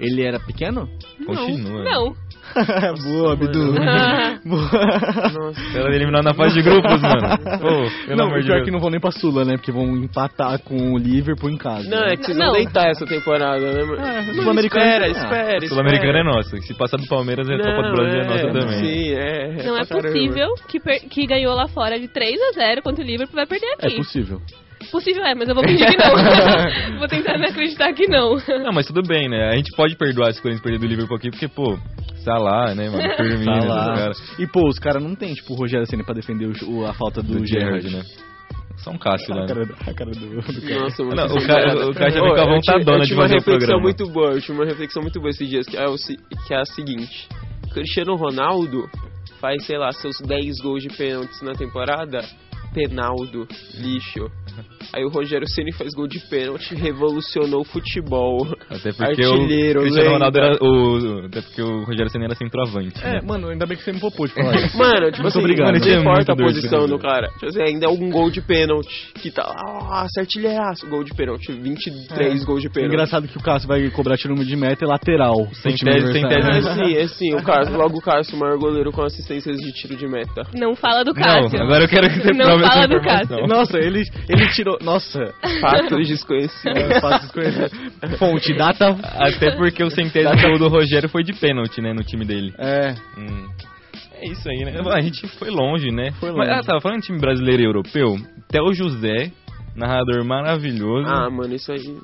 Ele 0.00 0.22
era 0.22 0.40
pequeno? 0.40 0.88
Continua. 1.24 1.84
Não. 1.84 2.14
Boa, 3.04 3.36
Bidu. 3.36 3.72
Nossa. 4.44 5.78
Ela 5.78 5.94
eliminada 5.94 6.24
na 6.30 6.34
fase 6.34 6.54
de 6.54 6.62
grupos, 6.62 7.00
mano. 7.00 7.38
Pô, 7.60 8.06
pelo 8.06 8.16
não, 8.16 8.26
amor 8.26 8.40
de 8.40 8.46
pior 8.46 8.54
Deus. 8.56 8.64
que 8.64 8.70
não 8.70 8.80
vão 8.80 8.90
nem 8.90 9.00
pra 9.00 9.10
Sula, 9.10 9.44
né? 9.44 9.56
Porque 9.56 9.70
vão 9.72 9.96
empatar 9.96 10.58
com 10.62 10.92
o 10.92 10.98
Liverpool 10.98 11.50
em 11.50 11.56
casa. 11.56 11.88
Não, 11.88 12.02
é 12.04 12.16
que 12.16 12.24
vocês 12.24 12.36
vão 12.36 12.46
Não. 12.48 12.52
deitar 12.54 12.88
essa 12.90 13.06
temporada, 13.06 13.60
né, 13.72 13.82
mano? 13.84 14.00
É, 14.02 14.22
Mas 14.26 14.36
Sul-Americano 14.36 14.84
espera, 14.84 15.06
é- 15.06 15.10
espera, 15.10 15.68
Sul-Americana 15.68 16.18
é 16.18 16.24
nossa. 16.24 16.56
Se 16.58 16.74
passar 16.74 16.96
do 16.96 17.06
Palmeiras, 17.06 17.48
a 17.48 17.56
Copa 17.56 17.82
do 17.88 17.92
Brasil 17.96 18.20
é 18.20 18.26
nossa 18.26 18.48
também. 18.60 18.84
Sim, 18.84 19.12
é. 19.14 19.64
Não 19.64 19.76
é 19.76 19.84
pra 19.86 19.96
caramba. 20.02 20.08
possível 20.12 20.48
que, 20.68 20.80
per- 20.80 21.08
que 21.08 21.26
ganhou 21.26 21.54
lá 21.54 21.68
fora 21.68 21.98
de 21.98 22.08
3 22.08 22.38
a 22.40 22.52
0 22.52 22.82
contra 22.82 23.02
o 23.02 23.06
Liverpool 23.06 23.36
vai 23.36 23.46
perder 23.46 23.66
É 23.80 23.86
aqui. 23.86 23.96
possível. 23.96 24.40
Possível 24.90 25.24
é, 25.24 25.34
mas 25.34 25.48
eu 25.48 25.54
vou 25.54 25.64
fingir 25.64 25.86
que 25.88 25.96
não. 25.96 26.98
vou 26.98 27.08
tentar 27.08 27.38
não 27.38 27.48
acreditar 27.48 27.92
que 27.92 28.06
não. 28.08 28.36
Não, 28.64 28.72
mas 28.72 28.86
tudo 28.86 29.02
bem, 29.02 29.28
né? 29.28 29.50
A 29.50 29.56
gente 29.56 29.70
pode 29.76 29.96
perdoar 29.96 30.32
se 30.32 30.38
o 30.40 30.42
Corinthians 30.42 30.62
perder 30.62 30.78
do 30.78 30.86
Liverpool 30.86 31.16
aqui, 31.16 31.30
porque, 31.30 31.48
pô, 31.48 31.78
Salah, 32.24 32.74
né, 32.74 32.88
mano? 32.88 33.02
Firmino, 33.16 33.66
Tá 33.68 33.74
lá. 33.74 33.94
caras. 33.96 34.38
E, 34.38 34.46
pô, 34.46 34.68
os 34.68 34.78
caras 34.78 35.02
não 35.02 35.14
tem, 35.14 35.34
tipo, 35.34 35.52
o 35.54 35.56
Rogério 35.56 35.86
Senna 35.86 36.04
pra 36.04 36.14
defender 36.14 36.46
o, 36.46 36.70
o- 36.70 36.86
a 36.86 36.94
falta 36.94 37.22
do, 37.22 37.38
Do 37.38 37.46
Gerrard, 37.46 37.80
Gerrard, 37.88 38.08
né? 38.10 38.32
Só 38.76 38.90
um 38.90 38.98
Cássio 38.98 39.34
lá. 39.34 39.42
A 39.42 39.46
né? 39.46 39.48
cara, 39.48 39.62
a 39.90 39.94
cara 39.94 40.10
do, 40.10 40.20
do 40.40 40.62
cara. 40.62 40.80
Nossa, 40.80 41.02
Não, 41.04 41.10
o 41.26 41.46
cara- 41.46 41.86
o 41.88 41.94
cara 41.94 42.10
vem 42.10 42.20
com 42.20 42.26
a 42.26 42.30
eu 42.30 42.60
tive- 42.60 42.84
vontadona 42.84 42.96
eu 42.96 43.00
de 43.00 43.06
tive 43.08 43.14
uma 43.20 43.22
fazer 43.22 43.34
o 43.34 43.38
reflexão 43.38 43.48
programa. 43.58 43.82
muito 43.82 44.08
boa, 44.08 44.30
eu 44.32 44.40
tive 44.40 44.52
uma 44.58 44.64
reflexão 44.64 45.02
muito 45.02 45.18
boa 45.20 45.30
esses 45.30 45.48
dias, 45.48 45.66
que 45.66 45.76
é, 45.76 45.84
o, 45.86 45.94
que 46.46 46.54
é 46.54 46.60
a 46.60 46.64
seguinte. 46.64 47.28
Cristiano 47.72 48.14
Ronaldo 48.16 48.88
faz, 49.40 49.64
sei 49.66 49.78
lá, 49.78 49.90
seus 49.92 50.16
10 50.20 50.60
gols 50.60 50.82
de 50.82 50.88
pênaltis 50.96 51.40
na 51.42 51.52
temporada. 51.52 52.20
Penaldo, 52.74 53.46
lixo. 53.78 54.30
Aí 54.94 55.04
o 55.04 55.08
Rogério 55.08 55.48
Ceni 55.48 55.72
faz 55.72 55.94
gol 55.94 56.06
de 56.06 56.18
pênalti, 56.28 56.74
revolucionou 56.74 57.62
o 57.62 57.64
futebol. 57.64 58.46
Até 58.68 58.92
porque 58.92 59.24
Artilheiro, 59.24 59.80
o 59.80 59.82
Cristiano. 59.84 60.10
Ronaldo 60.10 60.38
era 60.38 60.58
o... 60.62 61.26
Até 61.26 61.40
porque 61.40 61.62
o 61.62 61.84
Rogério 61.84 62.10
Senna 62.10 62.24
era 62.26 62.34
centroavante. 62.34 63.00
É, 63.02 63.14
né? 63.14 63.20
mano, 63.26 63.48
ainda 63.48 63.64
bem 63.64 63.76
que 63.76 63.82
você 63.82 63.92
me 63.92 64.00
poupou 64.00 64.26
de 64.26 64.34
falar 64.34 64.54
isso. 64.60 64.76
Mano, 64.76 65.06
tipo 65.10 65.22
Muito 65.22 65.26
assim, 65.28 65.38
obrigado. 65.38 65.72
não 65.78 66.00
importa 66.00 66.32
a 66.32 66.36
posição 66.36 66.80
né, 66.82 66.86
do 66.88 66.98
cara. 66.98 67.28
Tipo 67.28 67.46
assim, 67.46 67.62
ainda 67.62 67.86
é 67.86 67.88
um 67.88 68.10
gol 68.10 68.30
de 68.30 68.42
pênalti. 68.42 69.12
Que 69.14 69.30
tá 69.30 69.44
lá, 69.46 69.54
nossa, 70.02 70.20
artilheiraço. 70.20 70.86
Gol 70.88 71.04
de 71.04 71.14
pênalti, 71.14 71.52
23 71.52 72.42
É. 72.42 72.44
gols 72.44 72.60
de 72.60 72.68
pênalti. 72.68 72.92
Engraçado 72.92 73.26
que 73.28 73.38
o 73.38 73.42
Cássio 73.42 73.68
vai 73.68 73.88
cobrar 73.90 74.16
tiro 74.18 74.34
de 74.34 74.56
meta 74.56 74.84
e 74.84 74.88
lateral. 74.88 75.48
Sem 75.54 75.74
tese, 75.74 76.12
sem 76.12 76.28
tese. 76.28 76.48
É 76.48 76.60
sim, 76.60 76.94
é 76.96 77.08
sim. 77.08 77.34
O 77.34 77.42
Cássio, 77.42 77.76
logo 77.76 77.96
o 77.98 78.02
Cássio, 78.02 78.36
o 78.36 78.40
maior 78.40 78.58
goleiro 78.58 78.92
com 78.92 79.02
assistências 79.02 79.56
de 79.56 79.72
tiro 79.72 79.96
de 79.96 80.06
meta. 80.06 80.42
Não 80.54 80.74
fala 80.74 81.02
do 81.02 81.14
Cássio. 81.14 81.58
Não, 81.58 81.64
agora 81.64 81.84
eu 81.84 81.88
quero 81.88 82.08
que 82.10 82.20
você 82.20 82.32
Não 82.34 82.51
fala 82.60 82.88
do. 82.88 83.00
Cássio. 83.00 83.46
Nossa, 83.46 83.78
ele, 83.78 84.02
ele 84.28 84.48
tirou. 84.48 84.78
Nossa, 84.82 85.32
Fatos 85.60 86.08
desconhecidos. 86.08 86.76
é. 88.02 88.08
Fonte, 88.16 88.54
data. 88.54 88.96
Até 89.02 89.52
porque 89.56 89.82
o 89.82 89.90
centésimo 89.90 90.40
gol 90.40 90.58
do 90.58 90.68
Rogério 90.68 91.08
foi 91.08 91.22
de 91.22 91.32
pênalti, 91.32 91.80
né, 91.80 91.92
no 91.92 92.02
time 92.02 92.24
dele. 92.24 92.52
É. 92.58 92.94
Hum. 93.18 93.48
É 94.14 94.28
isso 94.28 94.48
aí, 94.48 94.64
né? 94.64 94.74
A 94.92 95.00
gente 95.00 95.26
foi 95.38 95.50
longe, 95.50 95.90
né? 95.90 96.12
Foi 96.20 96.30
Mas, 96.30 96.48
longe. 96.48 96.60
ah, 96.60 96.62
tava 96.62 96.80
falando 96.80 97.00
de 97.00 97.06
time 97.06 97.18
brasileiro 97.18 97.62
e 97.62 97.66
europeu. 97.66 98.14
Theo 98.48 98.72
José, 98.72 99.32
narrador 99.74 100.24
maravilhoso. 100.24 101.08
Ah, 101.08 101.28
mano, 101.28 101.54
isso 101.54 101.72
aí. 101.72 101.96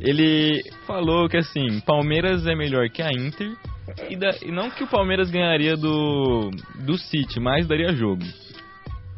ele 0.00 0.60
falou 0.86 1.28
que 1.28 1.36
assim, 1.36 1.80
Palmeiras 1.86 2.46
é 2.46 2.54
melhor 2.56 2.88
que 2.88 3.02
a 3.02 3.10
Inter 3.12 3.52
e, 4.10 4.16
da- 4.16 4.34
e 4.44 4.50
não 4.50 4.68
que 4.70 4.82
o 4.82 4.86
Palmeiras 4.88 5.30
ganharia 5.30 5.76
do 5.76 6.50
do 6.84 6.96
City, 6.98 7.38
mas 7.38 7.66
daria 7.68 7.92
jogo. 7.94 8.22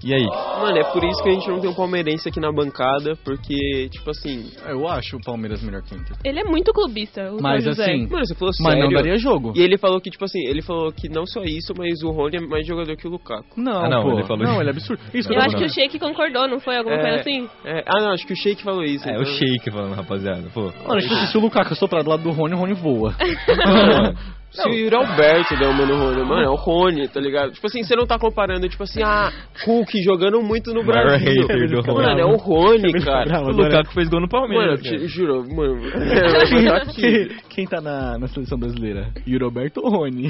E 0.05 0.13
aí? 0.13 0.25
Mano, 0.61 0.77
é 0.79 0.85
por 0.93 1.03
isso 1.03 1.23
que 1.23 1.29
a 1.31 1.33
gente 1.33 1.49
não 1.49 1.59
tem 1.59 1.71
um 1.71 1.75
palmeirense 1.75 2.29
aqui 2.29 2.39
na 2.39 2.53
bancada, 2.53 3.17
porque, 3.25 3.89
tipo 3.91 4.11
assim... 4.11 4.51
Eu 4.69 4.87
acho 4.87 5.17
o 5.17 5.21
Palmeiras 5.21 5.63
melhor 5.63 5.81
que 5.83 5.95
o 5.95 5.99
Inter. 5.99 6.17
Ele 6.23 6.39
é 6.41 6.45
muito 6.45 6.71
clubista, 6.73 7.33
o 7.33 7.41
Mas 7.43 7.65
José. 7.65 7.83
assim, 7.83 8.07
Mano, 8.07 8.27
você 8.27 8.35
falou 8.35 8.53
mas 8.61 8.73
sério. 8.75 8.85
não 8.85 8.93
daria 8.93 9.17
jogo. 9.17 9.53
E 9.57 9.61
ele 9.63 9.79
falou 9.79 9.99
que, 10.01 10.11
tipo 10.11 10.25
assim, 10.25 10.39
ele 10.47 10.61
falou 10.63 10.93
que 10.93 11.09
não 11.09 11.25
só 11.27 11.43
isso, 11.45 11.73
mas 11.77 12.03
o 12.03 12.11
Rony 12.11 12.37
é 12.37 12.41
mais 12.41 12.67
jogador 12.67 12.95
que 12.97 13.07
o 13.09 13.11
Lukaku. 13.11 13.59
Não, 13.61 13.85
Ah, 13.85 13.89
não, 13.89 14.03
pô. 14.03 14.13
ele 14.13 14.25
falou 14.25 14.45
não, 14.45 14.53
isso. 14.53 14.61
ele 14.61 14.69
é 14.69 14.73
absurdo. 14.73 15.03
Isso 15.15 15.29
Eu 15.33 15.37
eu 15.37 15.43
acho 15.43 15.57
que 15.57 15.65
o 15.65 15.69
Sheik 15.71 15.99
concordou, 15.99 16.47
não 16.47 16.61
foi? 16.61 16.77
Alguma 16.77 16.97
É. 16.97 17.01
coisa 17.01 17.17
assim? 17.21 17.49
É, 17.65 17.85
ah, 17.87 18.01
não, 18.03 18.11
acho 18.13 18.27
que 18.27 18.33
o 18.35 18.37
Sheik 18.37 18.63
falou 18.63 18.85
isso. 18.85 19.09
É 19.09 19.13
então- 19.13 19.23
o 19.23 19.27
Sheik 19.27 19.71
falando, 19.71 19.95
rapaziada. 19.95 20.45
Pô. 20.53 20.71
Mano, 20.87 21.01
tipo, 21.01 21.15
se 21.15 21.39
o 21.39 21.41
Lukaku 21.41 21.75
soprar 21.75 22.05
do 22.05 22.11
lado 22.11 22.23
do 22.23 22.31
Rony, 22.33 22.55
o 22.55 22.59
Rony 22.59 22.75
voa. 22.75 23.15
Se 24.63 24.69
o 24.69 24.73
Yuri 24.73 24.95
Alberto 24.97 25.57
der 25.59 25.69
uma 25.69 25.87
no 25.87 25.97
Rony, 25.97 26.25
mano, 26.29 26.43
é 26.43 26.49
o 26.49 26.55
Rony, 26.55 27.09
tá 27.09 27.21
ligado? 27.21 27.53
Tipo 27.53 27.67
assim, 27.67 27.83
você 27.83 27.95
não 27.97 28.07
tá 28.07 28.19
comparando, 28.19 28.69
tipo 28.69 28.83
assim, 28.83 29.03
ah, 29.03 29.31
Hulk 29.65 30.03
jogando 30.03 30.41
muito 30.43 30.73
no 30.73 30.85
Brasil. 30.85 31.47
Mano, 31.87 32.21
é 32.21 32.25
o 32.25 32.37
Rony, 32.37 32.93
cara. 33.05 33.43
O 33.43 33.51
Lukaku 33.51 33.93
fez 33.93 34.09
gol 34.09 34.21
no 34.21 34.27
Mano, 34.27 34.49
Palmeiras. 34.49 34.81
te- 34.83 34.91
cara. 34.91 35.07
juro, 35.09 35.45
mano. 35.55 35.77
É, 35.97 36.69
tá 36.71 36.87
quem, 36.93 37.29
quem 37.51 37.67
tá 37.67 37.81
na, 37.81 38.19
na 38.19 38.29
seleção 38.29 38.59
brasileira? 38.59 39.09
Roberto 39.41 39.79
ou 39.83 39.91
Rony? 39.91 40.29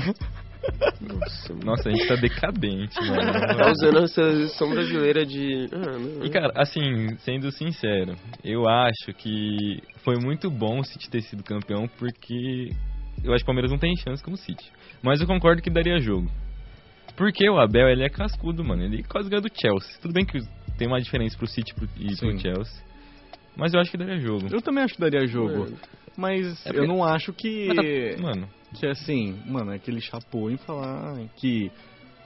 Nossa, 1.00 1.52
mano. 1.52 1.64
Nossa, 1.64 1.88
a 1.88 1.92
gente 1.92 2.08
tá 2.08 2.14
decadente, 2.16 2.94
Tá 2.94 3.02
mano. 3.02 3.70
usando 3.70 3.98
a 3.98 4.08
seleção 4.08 4.70
brasileira 4.70 5.24
de. 5.24 5.68
Ah, 5.72 5.98
não. 5.98 6.24
E 6.24 6.30
cara, 6.30 6.50
assim, 6.56 7.16
sendo 7.18 7.50
sincero, 7.52 8.14
eu 8.44 8.68
acho 8.68 9.12
que 9.16 9.80
foi 10.04 10.16
muito 10.20 10.50
bom 10.50 10.80
o 10.80 10.84
City 10.84 11.08
ter 11.10 11.22
sido 11.22 11.42
campeão 11.44 11.88
porque 11.98 12.70
eu 13.26 13.32
acho 13.34 13.38
que 13.42 13.44
o 13.44 13.46
Palmeiras 13.46 13.70
não 13.70 13.78
tem 13.78 13.94
chance 13.96 14.22
como 14.22 14.34
o 14.36 14.38
City. 14.38 14.70
Mas 15.02 15.20
eu 15.20 15.26
concordo 15.26 15.60
que 15.62 15.70
daria 15.70 15.98
jogo. 15.98 16.30
Porque 17.16 17.48
o 17.48 17.58
Abel, 17.58 17.88
ele 17.88 18.04
é 18.04 18.08
cascudo, 18.08 18.62
mano. 18.64 18.82
Ele 18.82 19.02
quase 19.02 19.28
ganhou 19.28 19.42
do 19.42 19.50
Chelsea. 19.54 19.98
Tudo 20.00 20.12
bem 20.12 20.24
que 20.24 20.38
tem 20.76 20.86
uma 20.86 21.00
diferença 21.00 21.36
pro 21.36 21.46
City 21.46 21.72
e 21.98 22.14
Sim. 22.14 22.28
pro 22.28 22.38
Chelsea. 22.38 22.82
Mas 23.56 23.72
eu 23.72 23.80
acho 23.80 23.90
que 23.90 23.96
daria 23.96 24.18
jogo. 24.20 24.46
Eu 24.52 24.60
também 24.60 24.84
acho 24.84 24.94
que 24.94 25.00
daria 25.00 25.26
jogo. 25.26 25.60
Mano. 25.60 25.78
Mas 26.16 26.60
É 26.66 26.70
porque- 26.72 26.78
eu 26.80 26.86
não 26.86 27.02
acho 27.04 27.32
que. 27.32 27.68
Tá- 27.74 28.22
mano, 28.22 28.48
Que 28.78 28.86
assim, 28.86 29.38
mano, 29.46 29.72
é 29.72 29.76
aquele 29.76 30.00
chapô 30.00 30.50
em 30.50 30.56
falar 30.58 31.16
que 31.36 31.70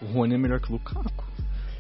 o 0.03 0.07
Rony 0.07 0.35
é 0.35 0.39
melhor 0.39 0.61
que 0.61 0.69
o 0.71 0.73
Lukaku. 0.73 1.25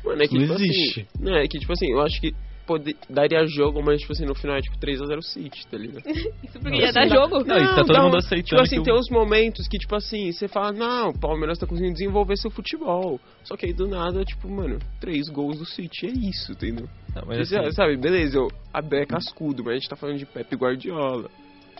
Mano, 0.04 0.22
é 0.22 0.26
que, 0.28 0.34
Não 0.34 0.42
tipo 0.42 0.54
existe. 0.54 1.00
assim. 1.00 1.24
Não, 1.24 1.34
é 1.34 1.46
que, 1.48 1.58
tipo 1.58 1.72
assim, 1.72 1.90
eu 1.90 2.00
acho 2.02 2.20
que 2.20 2.32
pode, 2.70 2.96
daria 3.08 3.44
jogo, 3.46 3.82
mas, 3.82 4.00
tipo 4.00 4.12
assim, 4.12 4.24
no 4.24 4.34
final 4.34 4.56
é 4.56 4.60
tipo 4.60 4.78
3x0 4.78 5.22
City, 5.22 5.66
tá 5.66 5.76
ligado? 5.76 6.06
Isso 6.06 6.60
porque 6.60 6.70
Não, 6.70 6.76
ia 6.76 6.92
dar 6.92 7.00
assim, 7.00 7.14
jogo. 7.14 7.44
Não, 7.44 7.56
e 7.56 7.66
tá 7.74 7.84
todo 7.84 8.02
mundo 8.02 8.16
aceitando 8.16 8.46
Tipo 8.46 8.60
assim, 8.60 8.76
que 8.76 8.84
tem 8.84 8.94
uns 8.94 9.10
momentos 9.10 9.66
que, 9.66 9.76
tipo 9.76 9.96
assim, 9.96 10.30
você 10.30 10.46
fala, 10.46 10.70
não, 10.70 11.08
o 11.08 11.18
Palmeiras 11.18 11.58
tá 11.58 11.66
conseguindo 11.66 11.94
desenvolver 11.94 12.36
seu 12.36 12.50
futebol. 12.50 13.18
Só 13.42 13.56
que 13.56 13.66
aí 13.66 13.72
do 13.72 13.88
nada, 13.88 14.24
tipo, 14.24 14.48
mano, 14.48 14.78
três 15.00 15.28
gols 15.28 15.58
do 15.58 15.66
City, 15.66 16.06
é 16.06 16.10
isso, 16.10 16.52
entendeu? 16.52 16.88
não, 17.14 17.24
mas 17.26 17.48
Você 17.48 17.58
assim, 17.58 17.72
Sabe, 17.72 17.96
beleza, 17.96 18.38
eu, 18.38 18.46
a 18.72 18.80
Bé 18.80 19.02
é 19.02 19.06
cascudo, 19.06 19.64
mas 19.64 19.72
a 19.72 19.76
gente 19.78 19.88
tá 19.88 19.96
falando 19.96 20.18
de 20.18 20.26
Pepe 20.26 20.54
Guardiola. 20.54 21.28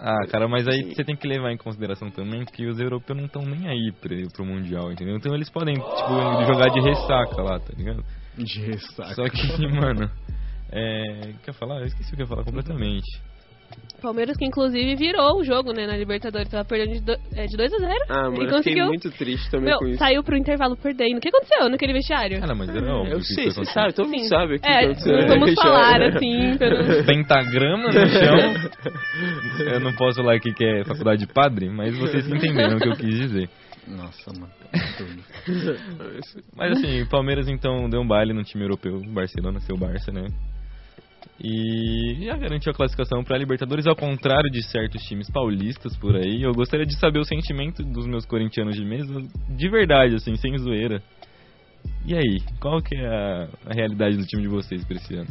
Ah, 0.01 0.27
cara, 0.29 0.49
mas 0.49 0.67
aí 0.67 0.83
Sim. 0.83 0.95
você 0.95 1.05
tem 1.05 1.15
que 1.15 1.29
levar 1.29 1.53
em 1.53 1.59
consideração 1.59 2.11
também 2.11 2.45
que 2.47 2.67
os 2.67 2.81
europeus 2.81 3.19
não 3.19 3.27
estão 3.27 3.43
nem 3.43 3.69
aí 3.69 3.93
pra, 3.93 4.17
pro 4.33 4.47
Mundial, 4.47 4.91
entendeu? 4.91 5.15
Então 5.17 5.35
eles 5.35 5.51
podem, 5.51 5.75
tipo, 5.75 6.45
jogar 6.47 6.71
de 6.71 6.81
ressaca 6.81 7.43
lá, 7.43 7.61
tá 7.61 7.73
ligado? 7.77 8.03
De 8.37 8.61
ressaca. 8.61 9.15
Só 9.15 9.25
que, 9.25 9.67
mano, 9.69 10.11
é. 10.73 11.33
Quer 11.45 11.53
falar? 11.55 11.81
Eu 11.81 11.87
esqueci 11.87 12.13
o 12.13 12.17
que 12.17 12.23
eu 12.23 12.25
ia 12.25 12.29
falar 12.29 12.45
completamente. 12.45 13.07
Palmeiras 14.03 14.37
que 14.37 14.45
inclusive 14.47 14.97
virou 14.97 15.39
o 15.39 15.45
jogo, 15.45 15.73
né, 15.73 15.87
na 15.87 15.97
Libertadores. 15.97 16.49
Tava 16.49 16.65
perdendo 16.65 16.95
de, 16.95 17.01
do, 17.05 17.13
é, 17.37 17.47
de 17.47 17.57
2 17.57 17.73
a 17.75 17.77
0 17.79 17.95
Ah, 18.09 18.23
mano, 18.23 18.29
e 18.29 18.31
eu 18.31 18.41
fiquei 18.41 18.51
conseguiu. 18.57 18.87
muito 18.87 19.11
triste 19.11 19.51
também 19.51 19.67
Meu, 19.69 19.79
com 19.79 19.87
isso. 19.89 19.99
saiu 19.99 20.25
pro 20.25 20.37
intervalo 20.37 20.77
perdendo. 20.77 21.19
O 21.19 21.21
que 21.21 21.29
aconteceu 21.29 21.69
naquele 21.69 21.93
vestiário? 21.93 22.41
Cara, 22.41 22.55
mas 22.55 22.69
era 22.75 22.97
óbvio. 22.97 23.13
Eu 23.13 23.21
sei, 23.23 23.51
você 23.51 23.65
sabe, 23.67 23.93
todo 23.93 24.09
mundo 24.09 24.25
sabe 24.27 24.57
o 24.57 24.61
que 24.61 24.67
é, 24.67 24.85
aconteceu. 24.87 25.13
não 25.19 25.29
vamos 25.29 25.55
Já- 25.55 25.63
falar 25.63 26.03
assim, 26.03 26.57
pelo... 26.59 27.05
Pentagrama 27.05 27.85
no 27.89 27.93
chão. 27.93 28.71
Eu 29.73 29.81
não 29.81 29.93
posso 29.93 30.17
falar 30.23 30.35
aqui 30.37 30.53
que 30.53 30.65
é 30.65 30.85
faculdade 30.85 31.25
de 31.27 31.33
padre, 31.33 31.69
mas 31.69 31.97
vocês 31.97 32.27
entenderam 32.27 32.77
o 32.79 32.81
que 32.81 32.89
eu 32.89 32.97
quis 32.97 33.15
dizer. 33.15 33.49
Nossa, 33.87 34.33
mano. 34.33 34.53
absurdo. 34.73 35.23
Mas 36.57 36.73
assim, 36.73 37.03
o 37.03 37.09
Palmeiras 37.09 37.49
então 37.49 37.89
deu 37.89 38.01
um 38.01 38.07
baile 38.07 38.33
no 38.33 38.43
time 38.43 38.65
europeu, 38.65 39.01
Barcelona, 39.13 39.61
seu 39.61 39.77
Barça, 39.77 40.11
né? 40.11 40.27
E 41.43 42.27
já 42.27 42.37
garantiu 42.37 42.71
a 42.71 42.75
classificação 42.75 43.25
para 43.25 43.35
a 43.35 43.39
Libertadores, 43.39 43.87
ao 43.87 43.97
contrário 43.97 44.51
de 44.51 44.63
certos 44.63 45.03
times 45.05 45.31
paulistas 45.31 45.97
por 45.97 46.15
aí. 46.15 46.43
Eu 46.43 46.53
gostaria 46.53 46.85
de 46.85 46.99
saber 46.99 47.19
o 47.19 47.25
sentimento 47.25 47.83
dos 47.83 48.07
meus 48.07 48.27
corintianos 48.27 48.77
de 48.77 48.85
mesa, 48.85 49.15
de 49.49 49.69
verdade, 49.71 50.15
assim, 50.17 50.37
sem 50.37 50.57
zoeira. 50.59 51.03
E 52.07 52.15
aí, 52.15 52.41
qual 52.61 52.83
que 52.83 52.95
é 52.95 53.07
a, 53.07 53.49
a 53.67 53.73
realidade 53.73 54.17
do 54.17 54.27
time 54.27 54.43
de 54.43 54.49
vocês 54.49 54.85
pra 54.85 54.97
esse 54.97 55.15
ano? 55.15 55.29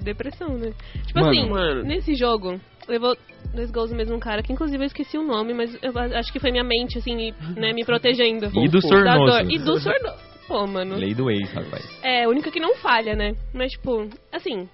Depressão, 0.00 0.56
né? 0.56 0.72
Tipo 1.04 1.20
Mano, 1.20 1.30
assim, 1.30 1.50
mano. 1.50 1.82
nesse 1.82 2.14
jogo, 2.14 2.60
levou 2.88 3.16
dois 3.52 3.72
gols 3.72 3.90
do 3.90 3.96
mesmo 3.96 4.18
cara, 4.20 4.42
que 4.42 4.52
inclusive 4.52 4.82
eu 4.82 4.86
esqueci 4.86 5.18
o 5.18 5.26
nome, 5.26 5.52
mas 5.52 5.76
eu 5.82 5.92
acho 6.16 6.32
que 6.32 6.38
foi 6.38 6.52
minha 6.52 6.62
mente, 6.62 6.98
assim, 6.98 7.32
né, 7.56 7.72
me 7.72 7.84
protegendo. 7.84 8.46
E 8.56 8.68
do 8.68 8.80
Sornoso. 8.80 9.50
E 9.50 9.58
do 9.58 9.80
Sornoso. 9.80 10.30
Pô, 10.46 10.66
mano. 10.66 10.96
Lei 10.96 11.14
do 11.14 11.30
ex, 11.30 11.52
rapaz. 11.52 11.84
É, 12.02 12.24
a 12.24 12.28
única 12.28 12.50
que 12.50 12.58
não 12.58 12.74
falha, 12.76 13.14
né? 13.14 13.36
Mas, 13.54 13.72
tipo, 13.72 14.08
assim, 14.32 14.68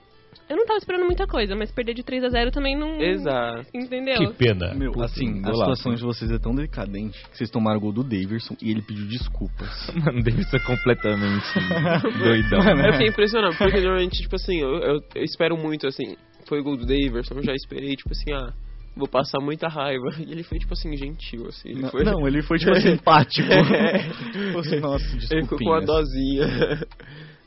eu 0.49 0.57
não 0.57 0.67
tava 0.67 0.79
esperando 0.79 1.05
muita 1.05 1.27
coisa, 1.27 1.57
mas 1.57 1.71
perder 1.73 1.95
de 1.95 2.03
3 2.03 2.25
a 2.25 2.29
0 2.29 2.51
também 2.51 2.77
não. 2.77 3.01
Exato. 3.01 3.67
Entendeu? 3.75 4.17
Que 4.17 4.35
pena. 4.35 4.75
Meu, 4.75 4.93
Puta, 4.93 5.07
assim, 5.07 5.43
a 5.45 5.53
situação 5.53 5.93
né? 5.93 5.99
de 5.99 6.05
vocês 6.05 6.31
é 6.31 6.39
tão 6.39 6.55
decadente 6.55 7.23
que 7.31 7.37
vocês 7.37 7.51
tomaram 7.51 7.79
o 7.79 7.81
gol 7.81 7.93
do 7.93 8.05
Daverson 8.05 8.57
e 8.63 8.71
ele 8.71 8.83
pediu 8.83 9.07
desculpas. 9.07 9.69
Mano, 9.95 10.23
deve 10.23 10.45
ser 10.45 10.63
completamente 10.65 11.47
doidão. 12.19 12.61
Eu 12.85 12.93
fiquei 12.93 13.09
impressionado, 13.09 13.57
porque 13.57 13.81
normalmente, 13.81 14.23
tipo 14.23 14.37
assim, 14.37 14.61
eu, 14.61 14.77
eu, 14.77 15.01
eu 15.15 15.25
espero 15.25 15.57
muito, 15.57 15.87
assim, 15.87 16.17
foi 16.47 16.61
o 16.61 16.65
gol 16.65 16.77
do 16.77 16.87
Daverson, 16.87 17.35
eu 17.35 17.43
já 17.43 17.53
esperei, 17.53 17.97
tipo 17.97 18.13
assim, 18.13 18.33
ah, 18.33 18.53
vou 18.97 19.07
passar 19.07 19.41
muita 19.41 19.69
raiva. 19.69 20.09
E 20.19 20.33
ele 20.33 20.43
foi, 20.43 20.59
tipo 20.59 20.73
assim, 20.73 20.97
gentil, 20.97 21.47
assim. 21.49 21.71
Ele 21.71 21.83
Não, 21.83 21.91
foi, 21.91 22.05
não, 22.05 22.27
ele 22.27 22.43
foi 22.43 22.59
tipo 22.59 22.75
simpático. 22.81 23.49
Você, 24.55 24.81
nossa, 24.81 25.05
Ele 25.31 25.43
ficou 25.43 25.59
com 25.59 25.65
uma 25.65 25.81
dosinha. 25.81 26.47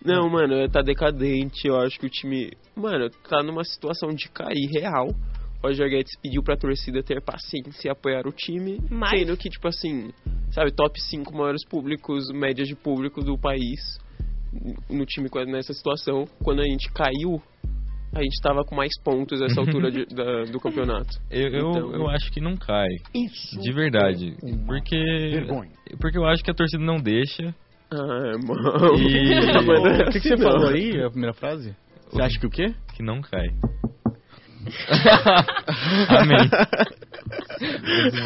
Não, 0.03 0.29
mano, 0.29 0.67
tá 0.69 0.81
decadente. 0.81 1.67
Eu 1.67 1.77
acho 1.79 1.99
que 1.99 2.05
o 2.05 2.09
time, 2.09 2.51
mano, 2.75 3.09
tá 3.27 3.43
numa 3.43 3.63
situação 3.63 4.09
de 4.09 4.29
cair 4.29 4.67
real. 4.71 5.07
O 5.62 5.67
Roger 5.67 5.89
Guedes 5.89 6.17
pediu 6.21 6.41
pra 6.41 6.55
torcida 6.55 7.03
ter 7.03 7.21
paciência 7.21 7.89
e 7.89 7.91
apoiar 7.91 8.25
o 8.25 8.31
time. 8.31 8.79
Mas- 8.89 9.19
Sendo 9.19 9.35
que, 9.35 9.49
tipo 9.49 9.67
assim, 9.67 10.09
sabe, 10.51 10.71
top 10.71 10.99
5 11.01 11.35
maiores 11.35 11.65
públicos, 11.67 12.29
médias 12.31 12.67
de 12.67 12.75
público 12.75 13.21
do 13.21 13.38
país 13.38 13.99
no 14.89 15.05
time 15.05 15.29
nessa 15.47 15.73
situação. 15.73 16.25
Quando 16.43 16.62
a 16.62 16.65
gente 16.65 16.89
caiu, 16.93 17.41
a 18.15 18.23
gente 18.23 18.41
tava 18.41 18.63
com 18.63 18.73
mais 18.75 18.91
pontos 19.03 19.39
nessa 19.41 19.59
altura 19.59 19.91
de- 19.91 20.05
da- 20.15 20.43
do 20.45 20.59
campeonato. 20.59 21.09
Eu, 21.29 21.49
eu, 21.49 21.69
Então- 21.69 21.91
eu 21.93 22.07
acho 22.09 22.31
que 22.31 22.39
não 22.39 22.55
cai. 22.55 22.88
Isso. 23.13 23.59
De 23.59 23.71
verdade. 23.73 24.35
Porque. 24.65 24.95
Vergonha. 24.95 25.71
Porque 25.99 26.17
eu 26.17 26.25
acho 26.25 26.41
que 26.43 26.49
a 26.51 26.53
torcida 26.53 26.83
não 26.83 26.97
deixa. 27.01 27.53
Ah, 27.91 28.38
mano. 28.45 28.95
E- 28.97 29.34
é 29.34 30.08
O 30.08 30.12
que, 30.12 30.19
que 30.19 30.28
você 30.30 30.38
falou 30.38 30.69
aí, 30.69 31.02
a 31.02 31.10
primeira 31.10 31.34
frase? 31.34 31.75
Você 32.12 32.21
acha 32.21 32.39
que 32.39 32.45
o 32.47 32.49
quê? 32.49 32.73
que 32.95 33.04
não 33.04 33.21
cai. 33.21 33.47
Amém. 36.10 36.49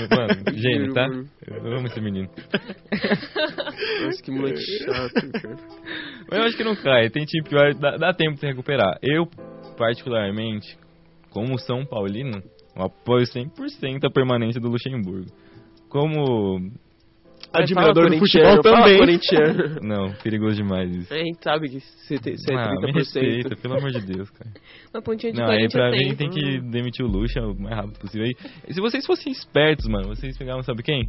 Mano, 0.10 0.58
gênio, 0.58 0.93
tá? 0.93 1.08
Eu 1.47 1.78
amo 1.78 1.88
esse 1.88 2.02
menino. 2.02 2.28
Nossa, 4.04 4.23
que 4.23 4.32
moleque 4.32 4.60
chato, 4.80 5.32
cara. 5.32 5.58
Mas 6.30 6.39
eu 6.39 6.45
acho 6.45 6.58
que 6.58 6.63
não 6.63 6.76
cai. 6.76 7.10
Tem 7.10 7.23
time 7.26 7.43
pior, 7.47 7.73
dá, 7.76 7.97
dá 7.97 8.13
tempo 8.13 8.39
de 8.39 8.47
recuperar. 8.47 8.97
Eu, 9.02 9.28
particularmente, 9.78 10.76
como 11.30 11.58
São 11.60 11.86
Paulino, 11.86 12.41
eu 12.76 12.84
apoio 12.84 13.26
100% 13.26 14.06
a 14.06 14.12
permanência 14.12 14.60
do 14.60 14.69
Luxemburgo. 14.69 15.32
Como. 15.89 16.71
Admirador 17.54 18.10
do 18.10 18.18
futebol 18.18 18.62
também. 18.62 19.20
Não, 19.82 20.12
perigoso 20.24 20.56
demais 20.56 20.89
isso. 20.96 21.13
A 21.13 21.18
gente 21.18 21.38
sabe 21.44 21.70
que 21.70 21.80
você, 21.80 22.18
tem, 22.18 22.36
você 22.36 22.54
é 22.54 22.58
Ah, 22.58 22.70
30%. 22.70 22.82
me 22.86 22.92
respeita, 22.94 23.56
pelo 23.56 23.78
amor 23.78 23.92
de 23.92 24.02
Deus, 24.02 24.30
cara. 24.32 24.50
Uma 24.94 25.02
pontinha 25.02 25.32
de 25.32 25.39
Não, 25.39 25.48
aí 25.50 25.68
pra 25.70 25.92
tem. 25.92 26.10
mim 26.10 26.16
tem 26.16 26.30
que 26.30 26.60
demitir 26.62 27.06
o 27.06 27.08
Lucha 27.08 27.42
o 27.42 27.54
mais 27.60 27.76
rápido 27.76 28.00
possível. 28.00 28.26
Aí, 28.26 28.34
e 28.68 28.74
se 28.74 28.82
vocês 28.82 29.06
fossem 29.06 29.32
espertos, 29.32 29.88
mano, 29.88 30.08
vocês 30.08 30.38
pegavam, 30.38 30.63
sabe 30.63 30.82
quem? 30.84 31.08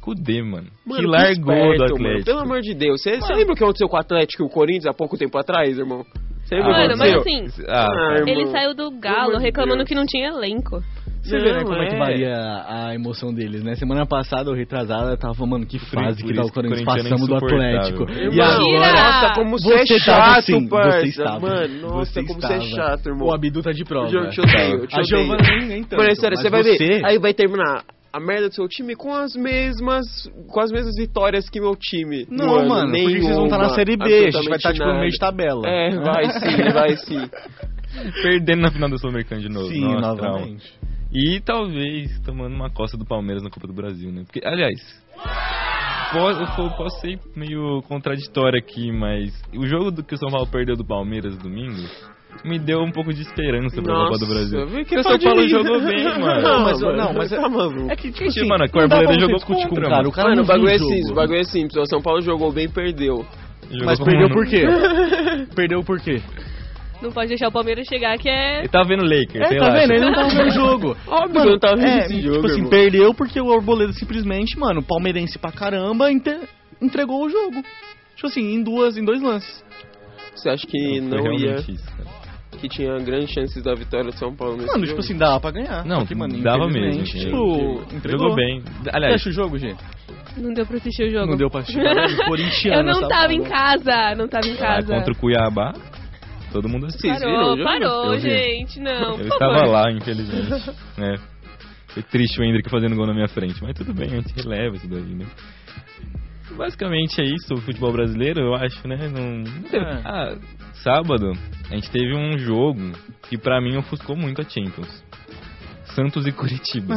Kudê, 0.00 0.42
mano. 0.42 0.68
Mano, 0.86 1.00
que 1.02 1.06
largou 1.06 1.54
esperto, 1.54 1.94
do 1.94 1.94
mano. 1.94 2.06
Atlético. 2.08 2.24
Pelo 2.24 2.38
amor 2.40 2.60
de 2.60 2.74
Deus. 2.74 3.02
Você 3.02 3.16
você 3.20 3.34
lembra 3.34 3.52
o 3.52 3.56
que 3.56 3.62
aconteceu 3.64 3.88
com 3.88 3.96
o 3.96 4.00
Atlético 4.00 4.42
e 4.42 4.46
o 4.46 4.48
Corinthians 4.48 4.86
há 4.86 4.94
pouco 4.94 5.16
tempo 5.18 5.36
atrás, 5.38 5.76
irmão? 5.78 6.04
Você 6.44 6.54
lembra 6.54 6.70
o 6.70 6.74
que 6.74 6.80
Mano, 6.80 6.96
mas 6.98 7.12
aconteceu? 7.12 7.44
assim, 7.50 7.62
Ah, 7.68 7.84
Ah, 7.84 7.88
cara. 7.88 8.14
irmão. 8.20 8.28
ele 8.28 8.46
saiu 8.46 8.74
do 8.74 8.88
Pelo 8.90 9.00
Galo 9.00 9.36
de 9.36 9.42
reclamando 9.42 9.78
Deus. 9.78 9.88
que 9.88 9.94
não 9.94 10.06
tinha 10.06 10.28
elenco. 10.28 10.82
Você 11.28 11.38
vê, 11.38 11.52
né, 11.52 11.58
Não, 11.58 11.64
como 11.64 11.82
é. 11.82 11.88
que 11.88 11.94
é. 11.94 11.98
varia 11.98 12.64
a 12.66 12.94
emoção 12.94 13.32
deles, 13.32 13.62
né? 13.62 13.74
Semana 13.74 14.06
passada, 14.06 14.48
ou 14.48 14.56
retrasada, 14.56 15.16
tava 15.16 15.34
falando, 15.34 15.50
mano, 15.52 15.66
que 15.66 15.78
fase 15.78 16.22
por 16.22 16.28
que 16.28 16.34
tá 16.34 16.42
o 16.42 16.52
Corinthians 16.52 16.80
que 16.80 16.90
o 16.90 16.94
passamos 16.94 17.28
do. 17.28 17.36
Atlético. 17.36 18.06
E 18.10 18.40
agora... 18.40 18.92
Nossa, 18.92 19.32
como 19.34 19.58
você, 19.58 19.94
é 19.94 19.98
tava 20.04 20.24
chato, 20.24 20.38
assim, 20.38 20.68
parça. 20.68 21.00
você 21.00 21.06
estava. 21.06 21.40
Mano, 21.40 21.80
nossa, 21.80 22.12
Você 22.12 22.24
como 22.24 22.40
você 22.40 22.52
é 22.52 22.58
estava. 22.58 22.90
chato, 22.90 23.06
irmão. 23.08 23.28
O 23.28 23.34
Abdu 23.34 23.62
tá 23.62 23.72
de 23.72 23.84
prova. 23.84 24.10
Eu 24.10 24.30
te 24.30 24.40
odeio, 24.40 24.78
eu 24.80 24.86
te 24.86 24.96
A 24.96 25.00
odeio. 25.00 25.26
Giovana 25.26 25.66
nem 25.66 25.82
tanto. 25.82 25.98
Mano, 25.98 26.10
é 26.10 26.14
sério, 26.14 26.36
mas 26.36 26.42
você 26.42 26.50
vai 26.50 26.62
você... 26.62 26.76
ver. 26.78 27.04
Aí 27.04 27.18
vai 27.18 27.34
terminar 27.34 27.84
a 28.12 28.20
merda 28.20 28.48
do 28.48 28.54
seu 28.54 28.66
time 28.68 28.94
com 28.96 29.14
as 29.14 29.34
mesmas. 29.34 30.06
Com 30.48 30.60
as 30.60 30.70
mesmas 30.70 30.96
vitórias 30.96 31.48
que 31.48 31.60
meu 31.60 31.76
time. 31.76 32.26
Não, 32.30 32.56
ano. 32.56 32.68
mano, 32.68 32.92
porque 32.92 33.20
vocês 33.20 33.36
vão 33.36 33.44
estar 33.44 33.58
na 33.58 33.64
Nenhuma, 33.64 33.74
Série 33.76 33.96
B, 33.96 34.04
a 34.04 34.30
gente 34.30 34.48
vai 34.48 34.56
estar, 34.56 34.72
tipo, 34.72 34.86
no 34.86 34.98
meio 34.98 35.10
de 35.10 35.18
tabela. 35.18 35.62
É, 35.68 35.90
vai 35.96 36.30
sim, 36.30 36.72
vai 36.72 36.96
sim. 36.96 37.30
Perdendo 38.22 38.62
na 38.62 38.70
final 38.70 38.88
da 38.90 38.98
Sul-Americana 38.98 39.40
de 39.40 39.48
novo. 39.48 39.68
Sim, 39.68 39.80
Nossa, 39.80 40.16
trauma. 40.16 40.38
novamente. 40.38 40.77
E 41.12 41.40
talvez 41.40 42.18
tomando 42.20 42.54
uma 42.54 42.70
costa 42.70 42.96
do 42.96 43.04
Palmeiras 43.06 43.42
na 43.42 43.50
Copa 43.50 43.66
do 43.66 43.72
Brasil, 43.72 44.12
né? 44.12 44.22
Porque, 44.24 44.40
aliás, 44.46 44.78
posso, 46.12 46.60
eu 46.60 46.70
posso 46.76 47.00
ser 47.00 47.18
meio 47.34 47.82
contraditório 47.88 48.58
aqui, 48.58 48.92
mas 48.92 49.32
o 49.56 49.66
jogo 49.66 49.90
do 49.90 50.04
que 50.04 50.14
o 50.14 50.18
São 50.18 50.28
Paulo 50.30 50.46
perdeu 50.46 50.76
do 50.76 50.84
Palmeiras 50.84 51.36
domingo 51.38 51.82
me 52.44 52.58
deu 52.58 52.80
um 52.80 52.92
pouco 52.92 53.12
de 53.12 53.22
esperança 53.22 53.80
pra 53.82 53.94
Copa 53.94 54.18
do 54.18 54.26
Brasil. 54.26 54.66
Porque 54.68 54.98
o 54.98 55.02
São 55.02 55.18
Paulo 55.18 55.48
jogou 55.48 55.80
bem, 55.80 56.04
mano. 56.04 56.42
Não, 56.42 56.60
mas- 56.62 56.80
mano, 56.80 56.96
não, 56.96 57.12
mas 57.14 57.32
é- 57.32 57.40
tá 57.40 57.48
maluco. 57.48 57.90
É 57.90 57.96
que, 57.96 58.12
tipo 58.12 58.24
Gente, 58.24 58.40
assim, 58.40 58.48
mano, 58.48 58.64
a 58.64 58.68
você 58.68 59.20
jogou 59.20 59.40
com 59.40 59.54
contra, 59.54 59.70
o 59.70 59.74
cara. 59.82 59.96
mano. 59.96 60.08
O 60.08 60.12
cara 60.12 60.28
Mano, 60.28 60.36
não 60.36 60.44
o 60.44 60.46
bagulho 60.46 60.70
é 60.70 60.78
simples, 60.78 61.10
o 61.10 61.14
bagulho 61.14 61.40
é 61.40 61.44
simples. 61.44 61.76
O 61.76 61.86
São 61.86 62.02
Paulo 62.02 62.20
jogou 62.20 62.52
bem 62.52 62.66
e 62.66 62.68
perdeu. 62.68 63.24
Jogou 63.70 63.86
Mas 63.86 63.98
perdeu 63.98 64.28
não- 64.28 64.34
por 64.36 64.46
quê? 64.46 64.62
perdeu 65.56 65.82
por 65.82 66.00
quê? 66.00 66.20
Não 67.00 67.12
pode 67.12 67.28
deixar 67.28 67.48
o 67.48 67.52
Palmeiras 67.52 67.86
chegar, 67.86 68.18
que 68.18 68.28
é. 68.28 68.58
Ele 68.60 68.68
tava 68.68 68.88
vendo 68.88 69.04
Lakers, 69.04 69.40
É, 69.44 69.48
sei 69.48 69.58
tá 69.58 69.68
lá. 69.68 69.72
vendo? 69.74 69.90
Ele 69.92 70.00
não 70.04 70.12
tava 70.12 70.28
vendo 70.30 70.48
o 70.48 70.50
jogo. 70.54 70.96
Óbvio 71.06 71.40
eu 71.42 71.50
não 71.52 71.58
tava 71.58 71.76
vendo 71.76 71.86
é, 71.88 71.98
esse 71.98 72.14
tipo 72.20 72.34
jogo, 72.34 72.46
assim, 72.46 72.56
irmão. 72.56 72.70
perdeu 72.70 73.14
porque 73.14 73.40
o 73.40 73.52
Arboleda 73.52 73.92
simplesmente, 73.92 74.58
mano, 74.58 74.82
palmeirense 74.82 75.38
pra 75.38 75.52
caramba, 75.52 76.10
entregou 76.82 77.24
o 77.24 77.28
jogo. 77.30 77.62
Tipo 78.16 78.26
assim, 78.26 78.54
em 78.54 78.62
duas, 78.62 78.96
em 78.96 79.04
dois 79.04 79.22
lances. 79.22 79.64
Você 80.34 80.48
acha 80.50 80.66
que 80.66 80.78
Foi 80.78 81.00
não 81.00 81.32
ia. 81.34 81.54
isso, 81.56 81.84
cara. 81.96 82.18
Que 82.60 82.68
tinha 82.68 82.96
grandes 82.98 83.30
chances 83.30 83.62
da 83.62 83.72
vitória 83.74 84.06
do 84.10 84.16
São 84.16 84.34
Paulo 84.34 84.54
nesse 84.56 84.66
Mano, 84.66 84.80
jogo? 84.84 84.88
tipo 84.88 85.00
assim, 85.00 85.16
dava 85.16 85.38
pra 85.40 85.50
ganhar. 85.52 85.84
Não, 85.84 86.00
Só 86.00 86.06
que, 86.06 86.14
mano, 86.16 86.36
dava 86.42 86.66
mesmo. 86.66 87.04
Tipo, 87.04 87.84
entregou. 87.94 88.30
Jogou 88.30 88.34
bem. 88.34 88.62
Aliás, 88.92 89.14
acha 89.14 89.28
o 89.28 89.32
jogo, 89.32 89.56
gente? 89.58 89.78
Não 90.36 90.52
deu 90.52 90.66
pra 90.66 90.76
assistir 90.78 91.04
o 91.04 91.10
jogo. 91.10 91.26
Não 91.30 91.36
deu 91.36 91.48
pra 91.48 91.60
assistir. 91.60 91.80
Corintiano, 92.26 92.90
Eu 92.90 93.00
não 93.00 93.08
tava 93.08 93.32
em 93.32 93.42
casa, 93.44 94.14
não 94.16 94.26
tava 94.28 94.46
em 94.48 94.54
ah, 94.54 94.58
casa. 94.58 94.94
contra 94.94 95.12
o 95.12 95.16
Cuiabá, 95.16 95.72
todo 96.52 96.68
mundo 96.68 96.86
assistiu. 96.86 97.14
Viram 97.14 97.32
Parou, 97.32 97.64
parou, 97.64 98.14
Eu 98.14 98.20
vi. 98.20 98.28
gente, 98.30 98.80
não. 98.80 98.92
Eu 99.12 99.16
por 99.16 99.26
estava 99.26 99.54
favor. 99.54 99.72
lá, 99.72 99.90
infelizmente. 99.92 100.70
né? 100.96 101.14
Foi 101.88 102.02
triste 102.02 102.40
o 102.40 102.44
Hendrick 102.44 102.68
fazendo 102.70 102.96
gol 102.96 103.06
na 103.06 103.14
minha 103.14 103.28
frente, 103.28 103.62
mas 103.62 103.74
tudo 103.76 103.92
bem, 103.94 104.08
a 104.08 104.20
gente 104.20 104.32
releva 104.34 104.76
isso 104.76 104.88
daí, 104.88 105.02
né? 105.02 105.26
Basicamente 106.56 107.20
é 107.20 107.24
isso, 107.24 107.54
o 107.54 107.60
futebol 107.60 107.92
brasileiro, 107.92 108.40
eu 108.40 108.54
acho, 108.54 108.86
né? 108.88 109.08
Não, 109.08 109.38
não 109.38 109.62
teve- 109.62 109.84
É. 109.84 110.00
Ah, 110.04 110.36
sábado, 110.82 111.32
a 111.70 111.74
gente 111.74 111.90
teve 111.90 112.14
um 112.14 112.38
jogo 112.38 112.92
que 113.28 113.36
pra 113.38 113.60
mim 113.60 113.76
ofuscou 113.76 114.16
muito 114.16 114.40
a 114.40 114.44
Champions. 114.44 115.04
Santos 115.94 116.26
e 116.26 116.32
Curitiba. 116.32 116.94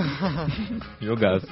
Jogaço. 1.01 1.47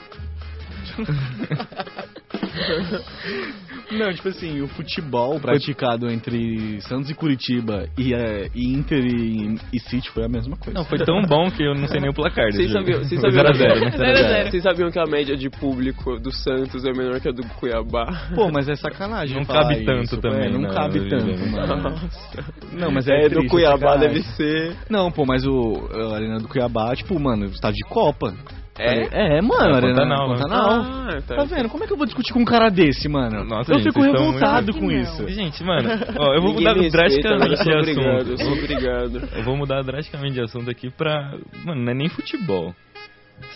Não, 3.91 4.13
tipo 4.13 4.27
assim, 4.29 4.61
o 4.61 4.67
futebol 4.67 5.39
praticado 5.39 6.09
entre 6.09 6.79
Santos 6.81 7.09
e 7.09 7.15
Curitiba 7.15 7.87
e, 7.97 8.13
é, 8.13 8.49
e 8.53 8.73
Inter 8.73 9.03
e, 9.03 9.55
e 9.73 9.79
City 9.79 10.09
foi 10.11 10.25
a 10.25 10.29
mesma 10.29 10.55
coisa. 10.57 10.77
Não, 10.77 10.85
foi 10.85 10.99
tão 10.99 11.21
bom 11.23 11.49
que 11.49 11.63
eu 11.63 11.73
não 11.73 11.87
sei 11.87 11.99
nem 11.99 12.09
o 12.09 12.13
placar 12.13 12.51
Vocês 12.51 12.71
sabiam, 12.71 12.99
vocês 12.99 13.19
sabiam, 13.19 13.43
0x0, 13.43 13.97
né? 13.97 14.41
A. 14.41 14.49
Vocês 14.51 14.63
sabiam 14.63 14.91
que 14.91 14.99
a 14.99 15.05
média 15.05 15.35
de 15.35 15.49
público 15.49 16.19
do 16.19 16.31
Santos 16.31 16.85
é 16.85 16.91
menor 16.91 17.19
que 17.19 17.29
a 17.29 17.31
do 17.31 17.43
Cuiabá? 17.55 18.29
Pô, 18.35 18.49
mas 18.51 18.69
é 18.69 18.75
sacanagem. 18.75 19.37
Não 19.37 19.45
falar 19.45 19.63
cabe 19.63 19.85
tanto 19.85 20.03
isso, 20.03 20.17
também, 20.21 20.47
É, 20.47 20.49
não 20.49 20.61
né, 20.61 20.69
cabe 20.73 20.99
Vila, 20.99 21.09
tanto, 21.09 21.25
né? 21.25 21.51
mano. 21.51 21.83
Nossa. 21.89 22.45
Não, 22.73 22.91
mas 22.91 23.07
é, 23.07 23.25
É, 23.25 23.29
do 23.29 23.35
triste, 23.35 23.49
Cuiabá 23.49 23.77
sacanagem. 23.77 24.07
deve 24.09 24.23
ser. 24.35 24.75
Não, 24.89 25.11
pô, 25.11 25.25
mas 25.25 25.45
o 25.45 25.89
a 25.91 26.15
Arena 26.15 26.37
do 26.39 26.47
Cuiabá, 26.47 26.95
tipo, 26.95 27.19
mano, 27.19 27.45
está 27.45 27.71
de 27.71 27.83
Copa. 27.89 28.33
É? 28.79 29.37
É, 29.37 29.41
mano, 29.41 29.71
É, 29.71 29.73
a 29.73 29.75
Arena 29.77 29.93
Pantanal, 29.95 30.29
né? 30.29 30.35
Pantanal. 30.35 30.69
Ah, 30.81 31.21
tá. 31.27 31.35
Tá 31.35 31.43
vendo? 31.43 31.69
Como 31.69 31.83
é 31.83 31.87
que 31.87 31.93
eu 31.93 31.97
vou 31.97 32.05
discutir 32.05 32.33
com 32.33 32.39
um 32.39 32.45
cara 32.45 32.69
desse, 32.69 33.09
mano? 33.09 33.43
Nossa, 33.43 33.71
eu 33.73 33.79
gente, 33.79 33.87
fico 33.93 34.01
revoltado 34.01 34.71
muito- 34.73 34.79
com 34.79 34.91
isso. 34.91 35.27
Gente, 35.29 35.63
mano, 35.63 35.89
ó, 36.17 36.33
eu 36.33 36.41
vou 36.41 36.53
mudar 36.53 36.73
drasticamente 36.75 37.63
de 37.63 37.71
obrigado, 37.71 38.33
assunto. 38.33 38.43
sou 38.43 38.53
obrigado. 38.53 39.29
Eu 39.35 39.43
vou 39.43 39.55
mudar 39.57 39.81
drasticamente 39.83 40.33
de 40.33 40.41
assunto 40.41 40.69
aqui 40.69 40.89
pra. 40.89 41.33
Mano, 41.65 41.81
não 41.83 41.91
é 41.91 41.95
nem 41.95 42.09
futebol. 42.09 42.73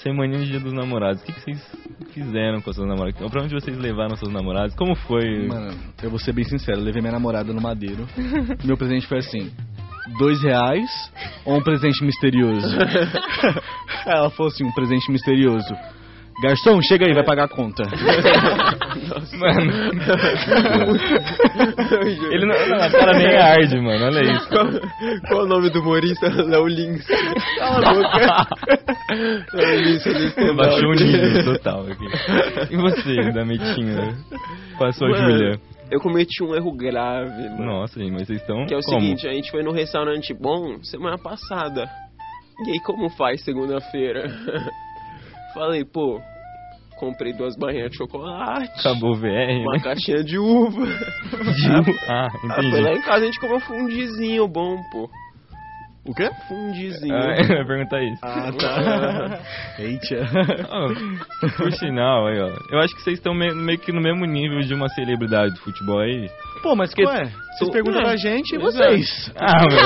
Semaninha 0.01 0.39
de 0.39 0.49
Dia 0.51 0.59
dos 0.61 0.71
Namorados. 0.73 1.21
O 1.21 1.25
que, 1.25 1.33
que 1.33 1.41
vocês 1.41 1.77
fizeram 2.13 2.61
com 2.61 2.69
as 2.69 2.75
suas 2.75 2.87
namoradas? 2.87 3.29
Pra 3.29 3.43
onde 3.43 3.53
vocês 3.53 3.77
levaram 3.77 4.15
seus 4.15 4.31
namorados? 4.31 4.73
Como 4.75 4.95
foi? 4.95 5.45
Mano, 5.47 5.73
eu 6.01 6.09
vou 6.09 6.19
ser 6.19 6.31
bem 6.33 6.45
sincero, 6.45 6.79
eu 6.79 6.83
levei 6.85 7.01
minha 7.01 7.11
namorada 7.11 7.51
no 7.51 7.61
Madeiro. 7.61 8.07
Meu 8.63 8.77
presente 8.77 9.05
foi 9.07 9.17
assim: 9.19 9.51
dois 10.17 10.41
reais 10.41 10.89
ou 11.45 11.57
um 11.57 11.63
presente 11.63 12.03
misterioso? 12.03 12.67
Ela 14.05 14.29
falou 14.29 14.51
assim: 14.51 14.63
um 14.63 14.71
presente 14.73 15.11
misterioso. 15.11 15.73
Garçom, 16.41 16.81
chega 16.81 17.05
aí, 17.05 17.13
vai 17.13 17.23
pagar 17.23 17.43
a 17.45 17.47
conta. 17.47 17.83
Mano. 19.37 19.71
Ele 22.31 22.45
não. 22.45 22.67
não, 22.67 22.77
A 22.83 22.89
cara 22.89 23.13
nem 23.17 23.35
arde, 23.37 23.79
mano. 23.79 24.05
Olha 24.05 24.21
isso. 24.21 24.47
Qual, 24.49 24.65
qual 25.27 25.41
é 25.41 25.43
o 25.43 25.47
nome 25.47 25.69
do 25.69 25.79
humorista? 25.81 26.27
Léo 26.29 26.65
Lins. 26.67 27.05
Cala 27.57 27.87
a 27.87 27.93
boca. 27.93 28.47
Léo 29.53 29.81
Lins, 29.81 30.05
stand-up. 30.05 30.55
Baixou 30.55 30.89
o 30.89 30.93
nível 30.93 31.43
total 31.45 31.85
aqui. 31.85 32.05
E 32.71 32.77
você, 32.77 33.31
da 33.31 33.45
Metinha? 33.45 34.15
Com 34.77 34.85
a 34.85 34.91
Júlia? 34.91 35.59
Eu 35.93 35.99
cometi 35.99 36.43
um 36.43 36.55
erro 36.55 36.71
grave, 36.75 37.49
mano. 37.49 37.65
Nossa, 37.65 37.99
gente, 37.99 38.11
mas 38.11 38.25
vocês 38.27 38.41
estão. 38.41 38.65
Que 38.65 38.73
é 38.73 38.77
o 38.77 38.81
como? 38.81 38.99
seguinte, 38.99 39.27
a 39.27 39.31
gente 39.31 39.51
foi 39.51 39.61
num 39.61 39.71
restaurante 39.71 40.33
bom 40.33 40.81
semana 40.83 41.17
passada. 41.19 41.87
E 42.65 42.71
aí, 42.71 42.79
como 42.79 43.09
faz 43.11 43.43
segunda-feira? 43.43 44.27
Falei, 45.53 45.85
pô, 45.85 46.19
comprei 46.99 47.31
duas 47.33 47.55
barrinhas 47.55 47.91
de 47.91 47.97
chocolate, 47.97 48.71
Acabou 48.79 49.11
o 49.11 49.15
VR, 49.15 49.61
uma 49.61 49.73
né? 49.73 49.79
caixinha 49.83 50.23
de 50.23 50.37
uva. 50.39 50.81
Ah, 52.09 52.25
Ah, 52.27 52.29
foi 52.55 52.81
lá 52.81 52.89
entendi. 52.89 52.99
em 52.99 53.01
casa 53.03 53.23
a 53.23 53.25
gente 53.25 53.39
comeu 53.39 53.59
fundizinho 53.59 54.47
bom, 54.47 54.77
pô. 54.91 55.09
O 56.05 56.13
quê? 56.13 56.29
Fundizinho. 56.49 57.15
Ah, 57.15 57.35
eu 57.49 57.57
ia 57.59 57.65
perguntar 57.65 58.01
isso. 58.03 58.19
Ah, 58.23 58.51
tá. 58.59 59.39
Eita. 59.79 60.27
Ó, 60.69 60.89
por 61.55 61.71
sinal, 61.71 62.27
aí, 62.27 62.39
ó. 62.41 62.49
Eu 62.69 62.79
acho 62.79 62.93
que 62.93 63.01
vocês 63.03 63.17
estão 63.19 63.33
meio, 63.33 63.55
meio 63.55 63.79
que 63.79 63.91
no 63.93 64.01
mesmo 64.01 64.25
nível 64.25 64.59
de 64.59 64.73
uma 64.73 64.89
celebridade 64.89 65.53
do 65.53 65.59
futebol 65.61 65.99
aí. 65.99 66.29
Pô, 66.61 66.75
mas 66.75 66.93
Que- 66.93 67.05
ué, 67.05 67.31
vocês 67.57 67.69
perguntam 67.71 68.01
É, 68.01 68.03
pra 68.05 68.15
gente 68.17 68.53
e 68.55 68.57
vocês. 68.57 69.31
Ah, 69.37 69.63
meu. 69.69 69.79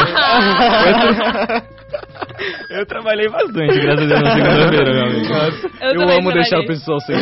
Eu 2.79 2.85
trabalhei 2.85 3.29
bastante, 3.29 3.79
graças 3.79 4.11
a 4.11 4.15
Deus, 4.15 4.21
na 4.21 4.33
segunda-feira, 4.35 4.93
meu 4.93 5.05
amigo. 5.05 5.33
Eu, 5.81 5.93
Eu, 5.93 6.09
amo 6.09 6.31
deixar 6.33 6.59
o 6.59 6.65
trabalhei. 6.65 6.67
pessoal 6.67 6.99
sem. 7.01 7.15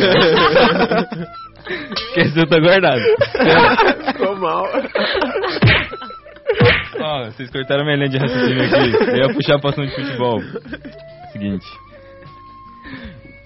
Esqueceu, 1.92 2.46
tá 2.48 2.58
guardado. 2.60 3.00
Ficou 4.12 4.36
mal. 4.36 4.64
Ó, 7.00 7.24
vocês 7.24 7.50
cortaram 7.50 7.84
minha 7.84 7.96
linha 7.96 8.08
de 8.08 8.18
raciocínio 8.18 8.64
aqui. 8.64 9.10
Eu 9.10 9.16
ia 9.16 9.34
puxar 9.34 9.58
pra 9.60 9.70
assunto 9.70 9.88
de 9.88 9.94
futebol. 9.94 10.40
Seguinte. 11.32 11.66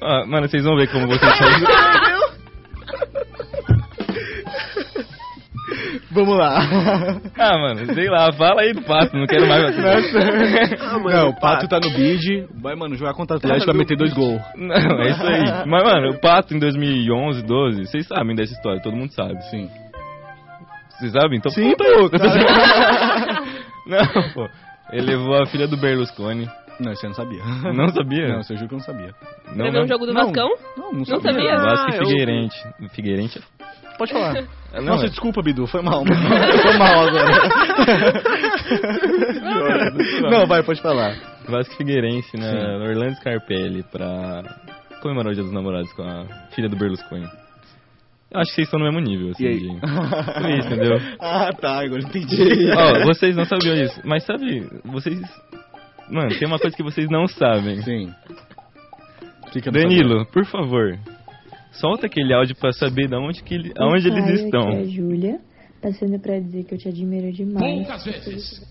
Ó, 0.00 0.26
mano, 0.26 0.48
vocês 0.48 0.64
vão 0.64 0.76
ver 0.76 0.88
como 0.90 1.06
vocês 1.08 1.32
são. 1.36 1.50
Vamos 6.12 6.36
lá. 6.36 6.58
Ah, 7.38 7.56
mano, 7.58 7.94
sei 7.94 8.08
lá, 8.08 8.32
fala 8.32 8.62
aí 8.62 8.72
do 8.72 8.82
pato, 8.82 9.16
não 9.16 9.26
quero 9.26 9.46
mais. 9.46 9.64
Ah, 9.78 10.98
mano, 10.98 11.08
Não, 11.16 11.28
o 11.28 11.40
Pato 11.40 11.68
tá 11.68 11.78
no 11.78 11.88
bid. 11.90 12.46
Vai, 12.60 12.74
mano, 12.74 12.96
jogar 12.96 13.14
contra 13.14 13.36
o 13.36 13.38
Atlético 13.38 13.66
vai 13.66 13.76
meter 13.76 13.96
dois 13.96 14.12
gols. 14.12 14.42
Não, 14.56 14.74
é 15.02 15.10
isso 15.10 15.22
aí. 15.22 15.44
Mas, 15.66 15.84
mano, 15.84 16.10
o 16.10 16.20
Pato 16.20 16.52
em 16.54 16.58
2011, 16.58 17.44
12, 17.44 17.86
vocês 17.86 18.06
sabem 18.08 18.34
dessa 18.34 18.52
história, 18.52 18.82
todo 18.82 18.96
mundo 18.96 19.12
sabe. 19.12 19.40
Sim. 19.50 19.68
Vocês 21.00 21.12
sabem? 21.12 21.38
Então 21.38 21.50
Sim, 21.50 21.70
conta 21.70 21.84
aí, 21.84 22.10
cara. 22.10 23.42
Não, 23.86 24.32
pô. 24.34 24.48
Ele 24.92 25.06
levou 25.16 25.34
a 25.42 25.46
filha 25.46 25.66
do 25.66 25.76
Berlusconi. 25.76 26.48
Não, 26.78 26.92
isso 26.92 27.04
eu 27.04 27.10
não 27.10 27.14
sabia. 27.16 27.42
Não 27.74 27.88
sabia? 27.90 28.28
Não, 28.28 28.40
isso 28.40 28.52
eu 28.54 28.56
juro 28.56 28.68
que 28.68 28.74
eu 28.74 28.78
não 28.78 28.84
sabia. 28.84 29.14
Não, 29.48 29.56
Pra 29.56 29.70
ver 29.70 29.82
um 29.84 29.86
jogo 29.88 30.06
do 30.06 30.14
Não. 30.14 30.22
Vascão? 30.24 30.48
Não, 30.76 30.92
não 30.92 30.98
Não 31.00 31.04
sabia. 31.04 31.32
sabia? 31.32 31.56
Vasco 31.56 31.86
Ah, 31.90 31.94
e 31.94 31.98
eu- 31.98 32.06
Figueirente. 32.06 32.56
Figueirente? 32.94 33.40
Pode 33.98 34.12
falar. 34.12 34.34
Não, 34.72 34.82
Nossa, 34.84 35.06
é- 35.06 35.08
desculpa, 35.08 35.42
Bidu, 35.42 35.66
foi 35.66 35.82
mal. 35.82 36.04
foi 36.06 36.78
mal 36.78 37.08
agora. 37.08 37.50
não, 40.30 40.46
vai, 40.46 40.62
pode 40.62 40.80
falar. 40.80 41.14
Vasco 41.48 41.74
e 41.74 41.76
Figueirense 41.76 42.36
na 42.36 42.50
Sim. 42.50 42.88
Orlando 42.88 43.16
Scarpelli 43.16 43.82
pra 43.82 44.42
comemorar 45.02 45.32
o 45.32 45.34
Dia 45.34 45.42
dos 45.42 45.52
Namorados 45.52 45.92
com 45.92 46.02
a 46.02 46.24
filha 46.54 46.68
do 46.68 46.76
Berlusconi. 46.76 47.26
Eu 48.30 48.40
acho 48.40 48.50
que 48.50 48.54
vocês 48.56 48.66
estão 48.68 48.78
no 48.78 48.86
mesmo 48.86 49.00
nível, 49.00 49.30
assim, 49.30 49.44
E 49.44 49.48
aí? 49.48 49.58
de... 49.58 49.68
Por 49.80 50.50
isso, 50.50 50.68
entendeu? 50.68 50.98
ah, 51.20 51.50
tá, 51.52 51.80
agora 51.84 52.00
entendi. 52.02 52.70
Ó, 52.76 53.04
vocês 53.06 53.34
não 53.34 53.44
sabiam 53.44 53.74
isso, 53.74 54.00
mas 54.04 54.24
sabe, 54.24 54.68
vocês... 54.84 55.20
Mano, 56.08 56.28
tem 56.38 56.46
uma 56.46 56.58
coisa 56.58 56.76
que 56.76 56.82
vocês 56.82 57.08
não 57.08 57.26
sabem. 57.26 57.82
Sim. 57.82 58.12
Fica 59.52 59.70
Danilo, 59.70 60.26
por 60.26 60.44
favor, 60.46 60.96
solta 61.72 62.06
aquele 62.06 62.32
áudio 62.32 62.54
pra 62.56 62.72
saber 62.72 63.08
de 63.08 63.16
onde, 63.16 63.42
que 63.42 63.54
ele, 63.54 63.72
aonde 63.76 64.08
eles 64.08 64.42
estão. 64.42 64.68
Aqui 64.68 64.76
é 64.76 64.80
a 64.80 64.84
Júlia, 64.84 65.40
passando 65.82 66.18
pra 66.20 66.38
dizer 66.38 66.64
que 66.64 66.74
eu 66.74 66.78
te 66.78 66.88
admiro 66.88 67.32
demais. 67.32 67.86
Poucas 67.86 68.04
vezes. 68.04 68.70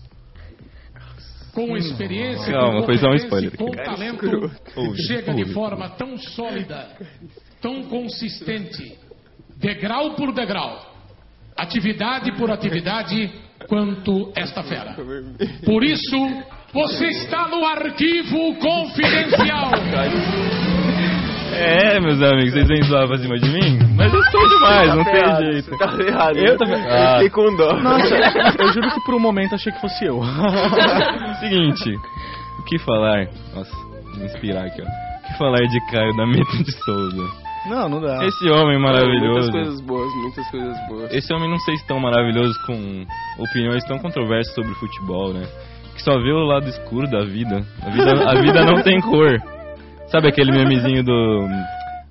Com 1.52 1.76
experiência, 1.76 2.52
Calma, 2.52 2.80
com 2.80 2.86
foi 2.86 2.98
só 2.98 3.08
um 3.08 3.14
spoiler 3.14 3.56
com 3.56 3.70
talento, 3.72 4.50
Ouve, 4.76 5.02
chega 5.02 5.34
de 5.34 5.52
forma 5.52 5.88
tão 5.90 6.16
sólida, 6.16 6.88
tão 7.60 7.82
consistente, 7.84 8.96
degrau 9.60 10.14
por 10.14 10.32
degrau, 10.32 10.78
atividade 11.56 12.32
por 12.32 12.50
atividade, 12.50 13.30
quanto 13.68 14.32
esta 14.34 14.62
fera. 14.62 14.96
Por 15.64 15.84
isso, 15.84 16.16
você 16.72 17.06
está 17.08 17.46
no 17.48 17.64
arquivo 17.64 18.54
confidencial. 18.56 19.70
É, 21.52 22.00
meus 22.00 22.22
amigos, 22.22 22.52
vocês 22.54 22.68
vêm 22.68 22.82
zoar 22.84 23.06
pra 23.06 23.18
cima 23.18 23.36
de 23.38 23.48
mim? 23.50 23.78
Mas 23.96 24.14
eu 24.14 24.22
sou 24.30 24.48
demais, 24.48 24.94
não 24.94 25.04
tem 25.04 25.52
jeito. 25.52 25.76
Tá 25.78 25.92
errado. 26.06 26.36
Eu 26.38 26.56
também- 26.56 26.80
Ah. 26.88 27.14
fiquei 27.16 27.30
com 27.30 27.54
dó. 27.56 27.72
Nossa, 27.80 28.14
eu 28.58 28.72
juro 28.72 28.90
que 28.90 29.00
por 29.04 29.14
um 29.16 29.20
momento 29.20 29.54
achei 29.56 29.70
que 29.72 29.80
fosse 29.80 30.04
eu. 30.06 30.20
Seguinte, 31.40 31.94
o 32.58 32.64
que 32.64 32.78
falar? 32.78 33.26
Nossa, 33.54 33.70
vou 33.76 34.16
me 34.20 34.24
inspirar 34.26 34.64
aqui, 34.66 34.80
ó. 34.80 34.84
O 34.86 35.26
que 35.32 35.38
falar 35.38 35.58
de 35.58 35.80
Caio 35.90 36.16
da 36.16 36.26
Meta 36.26 36.56
de 36.64 36.72
Souza? 36.84 37.39
Não, 37.66 37.88
não 37.88 38.00
dá. 38.00 38.24
Esse 38.24 38.48
homem 38.48 38.78
Muitas 38.78 39.02
maravilhoso. 39.02 39.52
coisas 39.52 39.80
boas, 39.82 40.14
muitas 40.22 40.50
coisas 40.50 40.88
boas. 40.88 41.12
Esse 41.12 41.32
homem 41.34 41.50
não 41.50 41.58
sei 41.58 41.76
se 41.76 41.86
tão 41.86 42.00
maravilhoso 42.00 42.54
com 42.66 43.04
opiniões 43.38 43.84
tão 43.84 43.98
controversas 43.98 44.54
sobre 44.54 44.72
futebol, 44.74 45.32
né? 45.34 45.46
Que 45.94 46.02
só 46.02 46.18
vê 46.18 46.32
o 46.32 46.44
lado 46.44 46.68
escuro 46.68 47.06
da 47.10 47.20
vida. 47.24 47.62
A 47.82 47.90
vida, 47.90 48.30
a 48.30 48.34
vida 48.40 48.64
não 48.64 48.82
tem 48.82 49.00
cor. 49.00 49.38
Sabe 50.06 50.28
aquele 50.28 50.50
memezinho 50.52 51.04
do, 51.04 51.46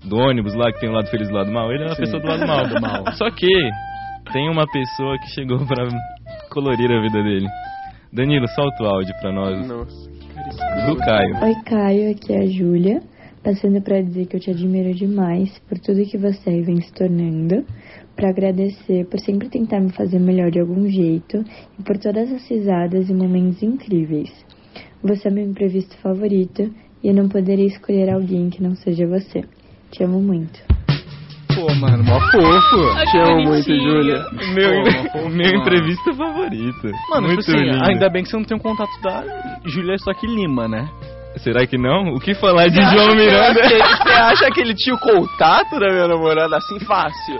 do 0.05 0.17
ônibus 0.17 0.53
lá 0.53 0.71
que 0.71 0.79
tem 0.79 0.89
o 0.89 0.93
lado 0.93 1.07
feliz 1.09 1.27
e 1.27 1.31
o 1.31 1.35
lado 1.35 1.51
mal? 1.51 1.71
Ele 1.71 1.83
é 1.83 1.87
uma 1.87 1.95
Sim. 1.95 2.03
pessoa 2.03 2.21
do 2.21 2.27
lado 2.27 2.47
mal. 2.47 2.67
Do 2.69 2.79
mal. 2.81 3.11
Só 3.13 3.29
que 3.31 3.49
tem 4.31 4.47
uma 4.49 4.67
pessoa 4.67 5.17
que 5.17 5.27
chegou 5.33 5.65
pra 5.65 5.87
colorir 6.51 6.91
a 6.91 7.01
vida 7.01 7.23
dele. 7.23 7.47
Danilo, 8.13 8.47
solta 8.49 8.83
o 8.83 8.87
áudio 8.87 9.13
pra 9.19 9.31
nós 9.31 9.67
Nossa. 9.67 10.09
do 10.85 10.95
Caio. 10.97 11.35
Oi, 11.43 11.55
Caio, 11.65 12.11
aqui 12.11 12.33
é 12.33 12.39
a 12.41 12.45
Júlia, 12.47 13.01
passando 13.49 13.81
pra 13.81 13.99
dizer 13.99 14.27
que 14.27 14.35
eu 14.35 14.39
te 14.39 14.51
admiro 14.51 14.93
demais 14.93 15.49
por 15.67 15.79
tudo 15.79 16.05
que 16.05 16.19
você 16.19 16.61
vem 16.61 16.79
se 16.81 16.93
tornando, 16.93 17.65
pra 18.15 18.29
agradecer 18.29 19.07
por 19.09 19.19
sempre 19.19 19.49
tentar 19.49 19.79
me 19.79 19.89
fazer 19.91 20.19
melhor 20.19 20.51
de 20.51 20.59
algum 20.59 20.87
jeito 20.87 21.43
e 21.79 21.81
por 21.83 21.97
todas 21.97 22.31
as 22.31 22.47
risadas 22.47 23.09
e 23.09 23.13
momentos 23.13 23.63
incríveis. 23.63 24.29
Você 25.01 25.29
é 25.29 25.31
meu 25.31 25.45
imprevisto 25.45 25.97
favorito 25.97 26.71
e 27.03 27.07
eu 27.07 27.13
não 27.15 27.27
poderia 27.27 27.65
escolher 27.65 28.11
alguém 28.11 28.51
que 28.51 28.61
não 28.61 28.75
seja 28.75 29.07
você. 29.07 29.43
Te 29.89 30.03
amo 30.03 30.21
muito. 30.21 30.59
Pô, 31.55 31.73
mano, 31.73 32.03
mó 32.03 32.19
fofo. 32.29 32.99
Que 32.99 33.11
Te 33.11 33.17
amo 33.17 33.41
muito. 33.47 33.65
Júlia. 33.65 34.25
Meu, 34.53 34.83
Pô, 35.11 35.27
meu 35.29 35.47
mano. 35.51 35.61
imprevisto 35.61 36.13
favorito. 36.13 36.87
Mano, 37.09 37.27
Muito 37.27 37.39
tipo 37.41 37.51
assim, 37.57 37.65
lindo. 37.65 37.83
ainda 37.83 38.09
bem 38.11 38.21
que 38.21 38.29
você 38.29 38.37
não 38.37 38.43
tem 38.43 38.55
um 38.57 38.59
contato 38.59 38.91
da 39.01 39.59
Júlia 39.65 39.97
só 39.97 40.13
que 40.13 40.27
Lima, 40.27 40.67
né? 40.67 40.87
Será 41.43 41.65
que 41.65 41.77
não? 41.77 42.13
O 42.13 42.19
que 42.19 42.33
falar 42.35 42.67
de 42.67 42.81
João 42.81 43.15
Miranda? 43.15 43.63
Você 43.63 43.77
você 43.77 44.09
acha 44.13 44.51
que 44.51 44.59
ele 44.61 44.73
tinha 44.75 44.95
o 44.95 44.99
contato 44.99 45.79
da 45.79 45.87
minha 45.89 46.07
namorada 46.07 46.57
assim 46.57 46.79
fácil? 46.81 47.35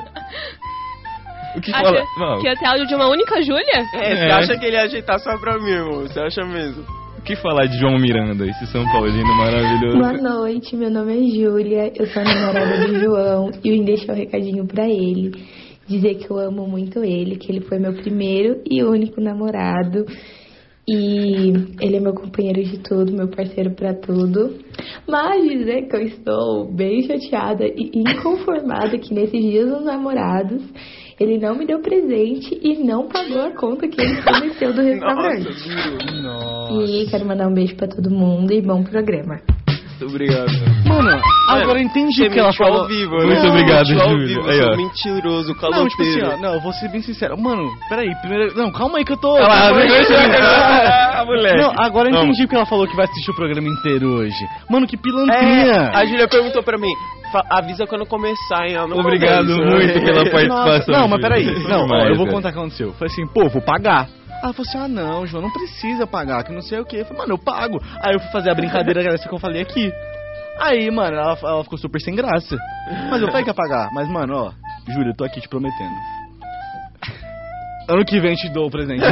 O 1.56 1.62
que 1.62 1.72
falar? 1.72 2.00
Acha 2.02 2.06
Não, 2.18 2.40
que 2.40 2.48
ia 2.48 2.56
ter 2.56 2.66
áudio 2.68 2.88
de 2.88 2.96
uma 2.96 3.08
única 3.10 3.42
Júlia? 3.42 3.86
É, 3.96 4.16
você 4.16 4.24
É. 4.26 4.32
acha 4.32 4.58
que 4.58 4.66
ele 4.66 4.76
ia 4.76 4.84
ajeitar 4.84 5.20
só 5.20 5.38
pra 5.38 5.58
mim, 5.60 5.72
irmão? 5.72 6.02
Você 6.02 6.20
acha 6.20 6.44
mesmo? 6.46 6.84
o 7.18 7.22
que 7.22 7.36
falar 7.36 7.66
de 7.66 7.78
João 7.78 7.98
Miranda, 8.00 8.46
esse 8.46 8.66
São 8.68 8.84
Paulino 8.86 9.36
maravilhoso? 9.36 9.98
Boa 9.98 10.14
noite, 10.14 10.74
meu 10.76 10.90
nome 10.90 11.18
é 11.18 11.36
Júlia, 11.36 11.92
eu 11.94 12.08
sou 12.08 12.22
a 12.22 12.26
namorada 12.26 12.88
do 12.88 12.98
João 12.98 13.52
e 13.62 13.68
eu 13.68 13.74
vim 13.76 13.84
deixar 13.84 14.14
um 14.14 14.16
recadinho 14.16 14.66
pra 14.66 14.88
ele. 14.88 15.32
Dizer 15.88 16.16
que 16.16 16.30
eu 16.32 16.38
amo 16.38 16.66
muito 16.68 17.04
ele, 17.04 17.36
que 17.36 17.52
ele 17.52 17.62
foi 17.62 17.78
meu 17.78 17.94
primeiro 17.94 18.62
e 18.66 18.82
único 18.84 19.20
namorado. 19.20 20.06
E 20.92 21.54
ele 21.80 21.98
é 21.98 22.00
meu 22.00 22.16
companheiro 22.16 22.64
de 22.64 22.80
tudo, 22.80 23.14
meu 23.14 23.28
parceiro 23.28 23.76
pra 23.76 23.94
tudo. 23.94 24.58
Mas 25.08 25.44
dizer 25.44 25.88
que 25.88 25.96
eu 25.96 26.02
estou 26.02 26.74
bem 26.74 27.04
chateada 27.04 27.64
e 27.64 27.92
inconformada 27.94 28.98
que 28.98 29.14
nesses 29.14 29.40
dias 29.40 29.70
dos 29.70 29.86
namorados 29.86 30.64
ele 31.20 31.38
não 31.38 31.56
me 31.56 31.68
deu 31.68 31.80
presente 31.80 32.58
e 32.64 32.84
não 32.84 33.08
pagou 33.08 33.42
a 33.42 33.52
conta 33.52 33.88
que 33.88 34.02
ele 34.02 34.20
prometeu 34.22 34.74
do 34.74 34.82
restaurante. 34.82 35.44
Nossa. 35.44 36.22
Nossa. 36.24 36.92
E 36.92 37.06
quero 37.08 37.26
mandar 37.26 37.48
um 37.48 37.54
beijo 37.54 37.76
pra 37.76 37.88
todo 37.88 38.10
mundo 38.10 38.52
e 38.52 38.60
bom 38.60 38.84
programa. 38.84 39.42
Muito 40.00 40.06
obrigado. 40.16 40.50
Mano, 40.88 41.22
agora 41.50 41.80
eu 41.80 41.84
entendi 41.86 42.24
o 42.24 42.32
que 42.32 42.40
ela 42.40 42.54
falou. 42.54 42.82
ao 42.84 42.88
vivo, 42.88 43.16
Muito 43.16 43.42
né? 43.44 43.50
obrigado, 43.50 43.92
ao 44.00 44.10
Júlia. 44.12 44.28
vivo, 44.28 44.50
Aí, 44.50 44.62
ó. 44.62 44.76
mentiroso, 44.78 45.48
Não, 45.62 45.88
tipo 45.88 46.02
assim, 46.02 46.20
caloteiro. 46.20 46.32
ó, 46.32 46.38
não, 46.38 46.54
eu 46.54 46.62
vou 46.62 46.72
ser 46.74 46.90
bem 46.90 47.02
sincero. 47.02 47.38
Mano, 47.38 47.64
peraí, 47.90 48.10
primeiro. 48.22 48.56
Não, 48.56 48.72
calma 48.72 48.98
aí 49.00 49.06
que 49.06 49.12
eu 49.14 49.18
tô. 49.18 49.34
Lá, 49.38 49.72
ver. 49.74 49.90
Ah, 50.42 51.24
moleque. 51.26 51.58
Não, 51.62 51.74
agora 51.78 52.10
eu 52.10 52.16
entendi 52.16 52.44
porque 52.44 52.56
ela 52.56 52.66
falou 52.66 52.88
que 52.88 52.96
vai 52.96 53.06
assistir 53.06 53.32
o 53.32 53.36
programa 53.36 53.68
inteiro 53.68 54.08
hoje. 54.16 54.36
Mano, 54.70 54.88
que 54.88 54.96
É, 54.96 55.00
pilantrinha. 55.00 55.92
a 55.94 56.06
Júlia 56.06 56.28
perguntou 56.28 56.64
pra 56.64 56.78
mim, 56.78 56.92
avisa 57.52 57.86
quando 57.86 58.06
começar, 58.06 58.68
hein? 58.68 58.78
Obrigado 58.78 59.48
muito 59.48 59.66
né? 59.66 60.00
pela 60.00 60.24
participação. 60.32 60.94
Não, 60.96 61.08
mas 61.08 61.22
peraí. 61.22 61.46
Não, 61.68 61.86
eu 62.08 62.16
vou 62.16 62.28
contar 62.28 62.50
o 62.50 62.52
que 62.54 62.58
aconteceu. 62.58 62.94
Falei 62.94 63.12
assim, 63.12 63.28
pô, 63.28 63.50
vou 63.50 63.62
pagar. 63.62 64.08
Ela 64.42 64.54
falou 64.54 64.68
assim, 64.68 64.78
ah 64.78 64.88
não, 64.88 65.28
João, 65.28 65.44
não 65.44 65.52
precisa 65.52 66.08
pagar, 66.08 66.44
que 66.44 66.54
não 66.54 66.62
sei 66.62 66.80
o 66.80 66.86
que. 66.86 66.98
Eu 66.98 67.06
falei, 67.06 67.22
mano, 67.22 67.34
eu 67.34 67.38
pago. 67.38 67.82
Aí 68.02 68.14
eu 68.14 68.20
fui 68.20 68.32
fazer 68.32 68.50
a 68.50 68.56
brincadeira 68.56 69.04
que 69.20 69.34
eu 69.34 69.40
falei 69.40 69.62
aqui. 69.62 69.92
Aí, 70.60 70.90
mano, 70.92 71.16
ela, 71.16 71.38
ela 71.42 71.64
ficou 71.64 71.78
super 71.78 72.02
sem 72.02 72.16
graça. 72.16 72.58
Mas 73.10 73.22
eu 73.22 73.28
falei 73.28 73.44
que 73.44 73.50
ia 73.50 73.54
pagar. 73.54 73.90
Mas, 73.94 74.10
mano, 74.10 74.36
ó, 74.36 74.52
Júlia, 74.88 75.12
eu 75.12 75.16
tô 75.16 75.24
aqui 75.24 75.40
te 75.40 75.48
prometendo. 75.48 75.96
Ano 77.90 78.06
que 78.06 78.20
vem 78.20 78.36
te 78.36 78.50
dou 78.50 78.68
o 78.68 78.72
presente. 78.72 79.02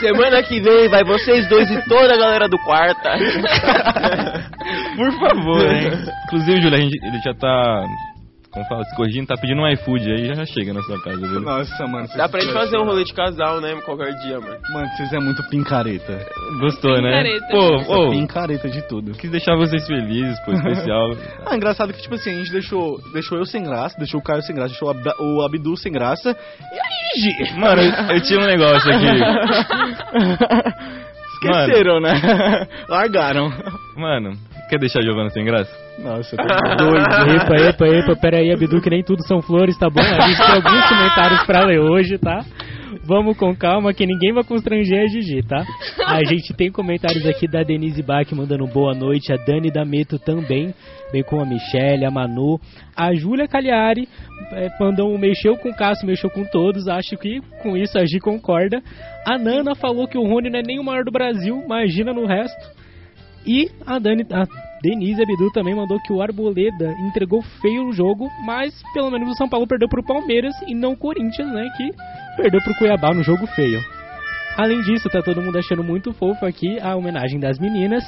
Semana 0.00 0.42
que 0.42 0.60
vem 0.60 0.88
vai 0.88 1.04
vocês 1.04 1.48
dois 1.48 1.70
e 1.70 1.80
toda 1.88 2.14
a 2.14 2.16
galera 2.16 2.48
do 2.48 2.58
quarta. 2.58 3.16
Por 4.96 5.12
favor, 5.12 5.72
hein? 5.72 5.92
Inclusive, 6.26 6.60
Júlia, 6.60 6.78
a 6.78 6.80
gente, 6.80 6.98
ele 7.06 7.18
já 7.24 7.32
tá. 7.34 7.84
Como 8.54 8.64
fala, 8.66 8.84
se 8.84 8.94
corrigindo, 8.94 9.26
tá 9.26 9.34
pedindo 9.36 9.60
um 9.62 9.68
iFood 9.68 10.08
aí 10.12 10.32
já 10.32 10.46
chega 10.46 10.72
na 10.72 10.80
sua 10.82 11.02
casa, 11.02 11.26
viu? 11.26 11.40
Nossa, 11.40 11.86
mano. 11.88 12.06
Dá 12.16 12.28
pra 12.28 12.38
gente 12.40 12.52
fazer 12.52 12.78
um 12.78 12.84
rolê 12.84 13.02
de 13.02 13.12
casal, 13.12 13.60
né? 13.60 13.74
Qualquer 13.84 14.14
dia, 14.20 14.38
mano. 14.38 14.56
Mano, 14.72 14.86
vocês 14.96 15.12
é 15.12 15.18
muito 15.18 15.42
pincareta. 15.50 16.24
Gostou, 16.60 16.92
né? 17.02 17.24
Picareta. 17.24 17.46
Pô, 17.50 17.94
ô, 18.06 18.10
Pincareta 18.12 18.68
de 18.68 18.80
tudo. 18.86 19.10
quis 19.14 19.28
deixar 19.28 19.56
vocês 19.56 19.84
felizes, 19.86 20.38
pô, 20.44 20.52
especial. 20.52 21.10
Ah, 21.44 21.56
engraçado 21.56 21.92
que, 21.92 22.00
tipo 22.00 22.14
assim, 22.14 22.30
a 22.30 22.34
gente 22.38 22.52
deixou, 22.52 22.96
deixou 23.12 23.36
eu 23.38 23.44
sem 23.44 23.62
graça, 23.64 23.98
deixou 23.98 24.20
o 24.20 24.22
Caio 24.22 24.40
sem 24.42 24.54
graça, 24.54 24.70
deixou 24.70 24.86
o 24.88 24.90
Ab- 24.92 25.14
o 25.20 25.42
Abdu 25.44 25.76
sem 25.76 25.90
graça. 25.92 26.30
E 26.72 26.78
aí? 26.78 27.58
Mano, 27.58 27.82
eu, 27.82 27.90
eu 28.16 28.20
tinha 28.22 28.38
um 28.40 28.46
negócio 28.46 28.88
aqui. 28.88 29.04
Esqueceram, 31.34 31.98
né? 32.00 32.12
Largaram. 32.88 33.50
Mano, 33.96 34.32
quer 34.70 34.78
deixar 34.78 35.00
a 35.00 35.02
Giovana 35.02 35.28
sem 35.30 35.44
graça? 35.44 35.70
Nossa, 35.98 36.36
doido. 36.36 37.30
Epa, 37.30 37.56
epa, 37.56 37.86
epa, 37.86 38.16
peraí, 38.16 38.52
Abdu, 38.52 38.80
que 38.80 38.90
nem 38.90 39.02
tudo 39.02 39.22
são 39.26 39.40
flores, 39.40 39.76
tá 39.78 39.88
bom? 39.88 40.00
A 40.00 40.28
gente 40.28 40.36
tem 40.36 40.54
alguns 40.54 40.88
comentários 40.88 41.42
pra 41.44 41.64
ler 41.64 41.78
hoje, 41.78 42.18
tá? 42.18 42.44
Vamos 43.06 43.36
com 43.36 43.54
calma, 43.54 43.92
que 43.92 44.06
ninguém 44.06 44.32
vai 44.32 44.44
constranger 44.44 45.02
a 45.02 45.06
Gigi, 45.06 45.42
tá? 45.42 45.62
A 46.06 46.24
gente 46.24 46.54
tem 46.54 46.70
comentários 46.70 47.26
aqui 47.26 47.46
da 47.46 47.62
Denise 47.62 48.02
Bach 48.02 48.30
mandando 48.32 48.66
boa 48.66 48.94
noite, 48.94 49.32
a 49.32 49.36
Dani 49.36 49.70
Dameto 49.70 50.18
também, 50.18 50.72
bem 51.12 51.22
com 51.22 51.40
a 51.40 51.44
Michelle, 51.44 52.04
a 52.04 52.10
Manu, 52.10 52.58
a 52.96 53.14
Júlia 53.14 53.46
Cagliari 53.46 54.08
é, 54.52 54.68
um 55.02 55.18
mexeu 55.18 55.56
com 55.56 55.70
o 55.70 55.76
Cássio, 55.76 56.06
mexeu 56.06 56.30
com 56.30 56.44
todos, 56.44 56.88
acho 56.88 57.16
que 57.16 57.40
com 57.62 57.76
isso 57.76 57.98
a 57.98 58.04
Gi 58.04 58.18
concorda. 58.20 58.82
A 59.26 59.38
Nana 59.38 59.74
falou 59.74 60.08
que 60.08 60.18
o 60.18 60.26
Rony 60.26 60.50
não 60.50 60.60
é 60.60 60.62
nem 60.62 60.78
o 60.78 60.84
maior 60.84 61.04
do 61.04 61.10
Brasil, 61.10 61.62
imagina 61.64 62.12
no 62.12 62.26
resto. 62.26 62.70
E 63.46 63.70
a 63.86 63.98
Dani, 63.98 64.24
a 64.32 64.46
Denise 64.84 65.22
Abdu 65.22 65.50
também 65.50 65.74
mandou 65.74 65.98
que 65.98 66.12
o 66.12 66.20
Arboleda 66.20 66.94
entregou 67.00 67.40
feio 67.62 67.88
o 67.88 67.92
jogo, 67.94 68.28
mas 68.44 68.82
pelo 68.92 69.10
menos 69.10 69.30
o 69.30 69.34
São 69.34 69.48
Paulo 69.48 69.66
perdeu 69.66 69.88
pro 69.88 70.04
Palmeiras 70.04 70.54
e 70.68 70.74
não 70.74 70.92
o 70.92 70.96
Corinthians, 70.96 71.50
né, 71.50 71.70
que 71.74 71.90
perdeu 72.36 72.60
pro 72.60 72.74
Cuiabá 72.74 73.14
no 73.14 73.22
jogo 73.22 73.46
feio. 73.46 73.82
Além 74.58 74.82
disso, 74.82 75.08
tá 75.08 75.22
todo 75.22 75.40
mundo 75.40 75.58
achando 75.58 75.82
muito 75.82 76.12
fofo 76.12 76.44
aqui 76.44 76.78
a 76.80 76.94
homenagem 76.94 77.40
das 77.40 77.58
meninas. 77.58 78.04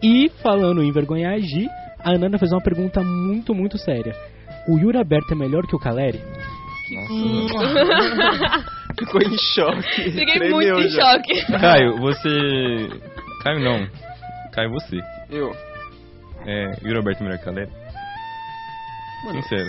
E 0.00 0.30
falando 0.40 0.80
em 0.80 0.88
envergonhar 0.88 1.34
a 1.34 1.40
Gi, 1.40 1.68
a 1.98 2.16
Nana 2.16 2.38
fez 2.38 2.52
uma 2.52 2.62
pergunta 2.62 3.02
muito, 3.02 3.52
muito 3.52 3.76
séria. 3.76 4.14
O 4.68 4.78
Yuri 4.78 4.98
Aberto 4.98 5.32
é 5.32 5.34
melhor 5.34 5.66
que 5.66 5.74
o 5.74 5.78
Caleri? 5.78 6.20
Ficou 8.96 9.20
em 9.22 9.36
choque. 9.54 10.12
Fiquei 10.12 10.38
Tremeu 10.38 10.56
muito 10.56 10.80
em 10.82 10.88
já. 10.88 11.02
choque. 11.02 11.44
Caio, 11.46 11.96
você. 11.98 12.28
Caio 13.42 13.58
não. 13.60 13.88
Caio, 14.52 14.70
você. 14.70 15.00
Eu. 15.30 15.50
É. 16.46 16.64
Yuri 16.84 16.96
Alberto 16.96 17.22
melhor 17.22 17.38
que 17.38 17.44
Caleri? 17.44 17.70
Sincero. 19.30 19.68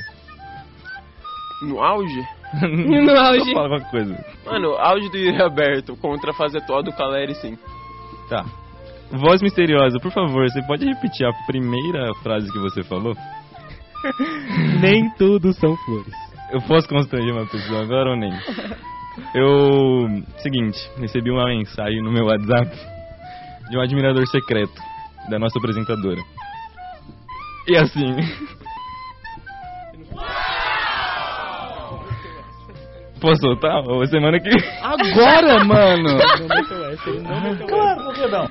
No 1.64 1.82
auge? 1.82 2.28
No 2.62 3.18
auge. 3.18 3.46
Só 3.46 3.54
fala 3.54 3.70
qualquer 3.70 3.90
coisa. 3.90 4.26
Mano, 4.46 4.76
auge 4.78 5.10
do 5.10 5.18
Yuri 5.18 5.42
Aberto 5.42 5.96
contra 5.98 6.34
fazer 6.34 6.62
todo 6.66 6.86
do 6.86 6.94
Caleri, 6.94 7.34
sim. 7.36 7.58
Tá. 8.30 8.46
Voz 9.12 9.42
misteriosa, 9.42 10.00
por 10.00 10.12
favor, 10.12 10.50
você 10.50 10.62
pode 10.64 10.86
repetir 10.86 11.26
a 11.26 11.34
primeira 11.46 12.14
frase 12.22 12.52
que 12.52 12.60
você 12.60 12.84
falou? 12.84 13.16
Nem 14.82 15.10
tudo 15.18 15.54
são 15.54 15.76
flores. 15.78 16.14
Eu 16.52 16.62
posso 16.62 16.88
constranger 16.88 17.34
uma 17.34 17.48
pessoa 17.48 17.82
agora 17.82 18.12
ou 18.12 18.16
nem? 18.16 18.32
Eu. 19.34 20.24
Seguinte, 20.38 20.78
recebi 21.00 21.32
uma 21.32 21.46
mensagem 21.46 22.02
no 22.02 22.12
meu 22.12 22.26
WhatsApp 22.26 22.70
de 23.70 23.78
um 23.78 23.82
admirador 23.82 24.28
secreto 24.28 24.74
da 25.30 25.40
nossa 25.40 25.58
apresentadora. 25.58 26.22
E 27.68 27.78
assim. 27.78 28.16
Posso 33.22 33.42
soltar? 33.42 33.88
Ou 33.88 34.06
semana 34.06 34.38
que. 34.40 34.50
Agora, 34.82 35.64
mano! 35.64 36.20
Claro, 37.68 38.04
por 38.04 38.14
que 38.16 38.28
não? 38.28 38.50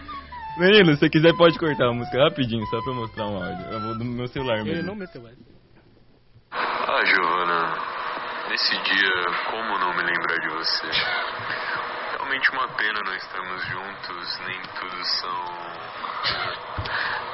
Danilo, 0.59 0.93
se 0.95 1.01
você 1.01 1.09
quiser 1.09 1.37
pode 1.37 1.59
cortar 1.59 1.89
a 1.89 1.93
música 1.93 2.25
rapidinho, 2.25 2.65
só 2.67 2.81
pra 2.83 2.93
eu 2.93 2.97
mostrar 2.97 3.27
um 3.27 3.37
áudio. 3.37 3.67
Eu 3.71 3.81
vou 3.81 3.99
do 3.99 4.05
meu 4.05 4.27
celular 4.29 4.59
essa. 4.59 4.69
Ele 4.69 4.77
mesmo. 4.77 4.89
não 4.89 4.95
meteu 4.95 5.27
essa. 5.27 5.37
Ah, 6.53 7.01
Giovana, 7.07 7.75
nesse 8.51 8.73
dia, 8.83 9.25
como 9.51 9.79
não 9.79 9.97
me 9.97 10.03
lembrar 10.03 10.37
de 10.41 10.49
você? 10.55 10.87
Realmente 12.33 12.51
uma 12.53 12.69
pena 12.69 12.99
não 13.05 13.15
estarmos 13.15 13.67
juntos, 13.67 14.39
nem 14.47 14.59
tudo 14.63 15.05
são. 15.05 15.45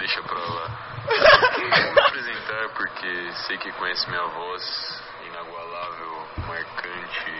Deixa 0.00 0.20
pra 0.24 0.40
lá. 0.40 1.04
Vou 1.56 1.92
me 1.92 2.00
apresentar 2.00 2.68
porque 2.70 3.32
sei 3.46 3.58
que 3.58 3.70
conhece 3.74 4.10
minha 4.10 4.24
voz, 4.24 5.02
inagualável, 5.24 6.28
marcante 6.48 7.30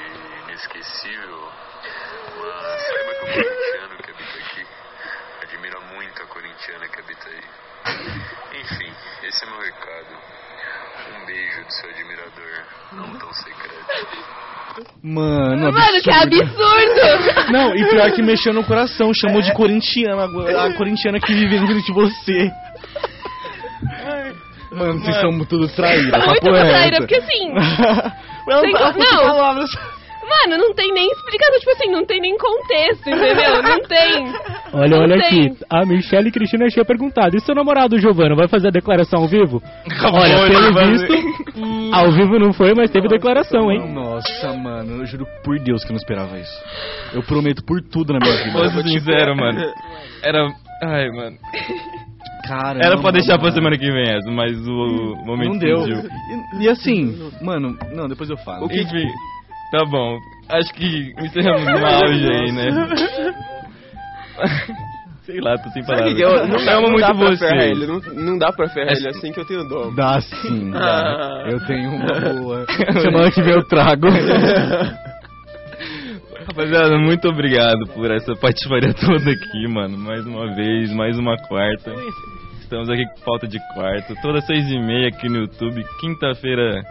inesquecível. 0.44 1.53
Mas 2.37 2.87
saiba 2.87 3.14
que 3.14 3.25
o 3.25 3.42
corintiano 3.42 3.97
que 4.05 4.11
habita 4.12 4.38
aqui 4.38 4.66
admira 5.42 5.81
muito 5.81 6.23
a 6.23 6.27
corintiana 6.27 6.88
que 6.88 7.01
habita 7.01 7.29
aí. 7.29 7.44
Enfim, 8.61 8.94
esse 9.25 9.44
é 9.44 9.51
meu 9.51 9.61
recado. 9.61 10.16
Um 11.09 11.27
beijo 11.27 11.64
do 11.64 11.73
seu 11.73 11.90
admirador, 11.90 12.64
não 12.92 13.18
tão 13.18 13.35
secreto. 13.35 14.47
Mano, 15.03 15.73
Mano, 15.73 16.03
que 16.03 16.11
absurdo! 16.11 17.53
Não, 17.53 17.75
e 17.75 17.88
pior 17.88 18.11
que 18.12 18.23
mexeu 18.23 18.53
no 18.53 18.64
coração, 18.64 19.11
chamou 19.14 19.41
de 19.41 19.53
corintiana, 19.53 20.25
a 20.25 20.73
corintiana 20.75 21.19
que 21.21 21.33
vive 21.33 21.59
dentro 21.59 21.83
de 21.83 21.93
você. 21.93 22.51
Mano, 24.73 25.01
vocês 25.01 25.17
são 25.21 25.45
tudo 25.47 25.67
traíra, 25.69 26.19
Muito 26.19 26.41
papo 26.41 26.53
reto. 26.53 26.69
traíra, 26.69 26.97
porque 26.99 27.14
assim. 27.17 27.51
Ela 28.49 28.61
Sem 28.61 28.73
tá 28.73 28.93
não. 28.97 29.23
palavras. 29.27 29.71
Mano, 30.29 30.59
não 30.62 30.75
tem 30.75 30.93
nem 30.93 31.07
explicação, 31.11 31.59
tipo 31.59 31.71
assim, 31.73 31.91
não 31.91 32.05
tem 32.05 32.21
nem 32.21 32.37
contexto, 32.37 33.09
entendeu? 33.09 33.62
Não 33.62 33.81
tem. 33.88 34.33
Olha, 34.73 34.88
Não 34.97 35.03
olha 35.03 35.21
tem. 35.29 35.47
aqui. 35.47 35.57
A 35.71 35.85
Michelle 35.87 36.31
Cristina 36.31 36.67
tinha 36.69 36.85
perguntado: 36.85 37.37
e 37.37 37.41
seu 37.41 37.55
namorado 37.55 37.99
Giovano 37.99 38.37
vai 38.37 38.49
fazer 38.49 38.69
a 38.69 38.71
declaração 38.71 39.21
ao 39.23 39.29
vivo? 39.29 39.62
Olha, 40.05 40.49
pelo 40.49 40.75
visto, 40.91 41.14
ao 41.93 42.12
vivo 42.12 42.38
não 42.38 42.53
foi, 42.53 42.75
mas 42.75 42.91
teve 42.91 43.09
declaração, 43.09 43.71
hein? 43.73 43.93
Nossa, 43.93 44.53
mano, 44.53 45.01
eu 45.01 45.07
juro 45.07 45.27
por 45.43 45.59
Deus 45.59 45.83
que 45.85 45.91
eu 45.91 45.95
não 45.95 45.99
esperava 45.99 46.38
isso. 46.38 46.53
Eu 47.14 47.23
prometo 47.23 47.64
por 47.64 47.81
tudo 47.81 48.12
na 48.12 48.19
minha 48.19 48.37
vida. 48.45 48.53
Fosse 48.59 48.83
sincero, 48.83 49.35
mano. 49.37 49.61
Era. 50.23 50.47
Ai, 50.83 51.09
mano. 51.11 51.37
Cara, 52.47 52.79
Era 52.83 52.99
pra 52.99 53.11
deixar 53.11 53.33
mano. 53.33 53.43
pra 53.43 53.53
semana 53.53 53.77
que 53.77 53.91
vem 53.91 54.05
essa, 54.11 54.31
mas 54.31 54.53
o 54.67 55.17
momento 55.27 55.53
Não 55.53 55.59
deu. 55.59 55.85
E, 56.61 56.64
e 56.64 56.69
assim, 56.69 57.31
mano, 57.43 57.77
não, 57.95 58.09
depois 58.09 58.31
eu 58.31 58.37
falo. 58.38 58.64
O 58.64 58.69
que 58.69 58.81
Enfim, 58.81 59.07
tá 59.70 59.85
bom. 59.85 60.18
Acho 60.48 60.72
que 60.74 61.12
encerramos 61.20 61.64
no 61.64 61.87
auge 61.87 62.33
aí, 62.33 62.52
né? 62.52 62.70
Sei 65.28 65.40
lá, 65.42 65.59
tô 65.59 65.68
sem 65.70 65.85
palavras. 65.85 66.14
que 66.14 66.22
eu, 66.22 66.46
não, 66.46 66.64
dá, 66.64 66.72
Amo 66.76 66.87
não 66.88 66.92
muito 66.92 67.14
você. 67.16 67.46
ferrar 67.48 67.64
ele, 67.64 67.87
não, 67.87 67.98
não 68.14 68.38
dá 68.38 68.50
pra 68.50 68.66
ferrar 68.70 68.94
ele 68.96 69.09
assim 69.11 69.31
que 69.31 69.38
eu 69.38 69.44
tenho 69.46 69.62
dó. 69.68 69.90
Dá 69.94 70.18
sim, 70.22 70.70
dá. 70.70 70.78
Ah. 70.81 71.44
Eu 71.50 71.61
tenho 71.66 71.90
uma 71.90 72.07
boa. 72.40 72.64
Semana 72.98 73.31
que 73.31 73.42
vem 73.42 73.52
eu 73.52 73.62
trago. 73.68 74.07
Rapaziada, 76.46 76.96
muito 76.96 77.28
obrigado 77.28 77.87
por 77.94 78.11
essa 78.11 78.35
patifaria 78.37 78.94
toda 78.94 79.31
aqui, 79.31 79.68
mano. 79.68 79.98
Mais 79.98 80.24
uma 80.26 80.54
vez, 80.54 80.90
mais 80.94 81.18
uma 81.18 81.37
quarta. 81.37 81.92
Estamos 82.61 82.88
aqui 82.88 83.04
com 83.04 83.18
falta 83.22 83.46
de 83.46 83.59
quarto. 83.74 84.14
Toda 84.22 84.40
seis 84.40 84.66
e 84.70 84.78
meia 84.78 85.09
aqui 85.09 85.28
no 85.28 85.40
YouTube. 85.42 85.85
Quinta-feira, 86.00 86.83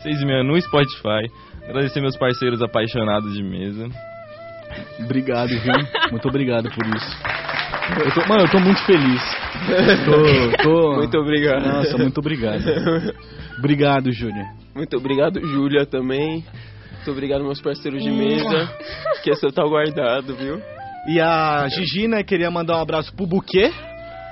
seis 0.00 0.22
e 0.22 0.24
meia 0.24 0.44
no 0.44 0.56
Spotify. 0.60 1.26
Agradecer 1.68 2.00
meus 2.00 2.16
parceiros 2.16 2.60
apaixonados 2.62 3.34
de 3.34 3.42
mesa. 3.42 3.88
Obrigado, 5.00 5.48
viu? 5.48 5.72
Muito 6.10 6.28
obrigado 6.28 6.68
por 6.70 6.86
isso. 6.86 7.16
Eu 8.04 8.12
tô- 8.14 8.28
mano, 8.28 8.44
eu 8.44 8.50
tô 8.50 8.58
muito 8.60 8.80
feliz. 8.86 9.22
Tô, 10.06 10.62
tô... 10.62 10.94
Muito 10.96 11.18
obrigado. 11.18 11.66
Nossa, 11.66 11.98
muito 11.98 12.18
obrigado. 12.18 12.62
Obrigado, 13.58 14.10
Júnior. 14.10 14.46
Muito 14.74 14.96
obrigado, 14.96 15.40
Júlia, 15.46 15.84
também. 15.84 16.44
Muito 16.94 17.10
obrigado, 17.10 17.44
meus 17.44 17.60
parceiros 17.60 18.02
de 18.02 18.10
mesa. 18.10 18.70
que 19.22 19.30
esse 19.30 19.46
tá 19.52 19.62
guardado, 19.64 20.34
viu? 20.34 20.60
E 21.08 21.20
a 21.20 21.68
Gigi, 21.68 22.08
né, 22.08 22.22
queria 22.22 22.50
mandar 22.50 22.78
um 22.78 22.82
abraço 22.82 23.14
pro 23.14 23.26
Buquê. 23.26 23.70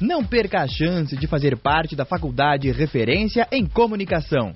Não 0.00 0.24
perca 0.24 0.62
a 0.62 0.68
chance 0.68 1.16
de 1.16 1.26
fazer 1.26 1.56
parte 1.56 1.96
da 1.96 2.04
faculdade 2.04 2.70
referência 2.70 3.48
em 3.50 3.66
comunicação. 3.66 4.52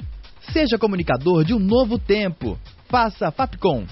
Seja 0.52 0.78
comunicador 0.78 1.44
de 1.44 1.52
um 1.52 1.58
novo 1.58 1.98
tempo. 1.98 2.56
Faça 2.88 3.30
Fapcom. 3.32 3.84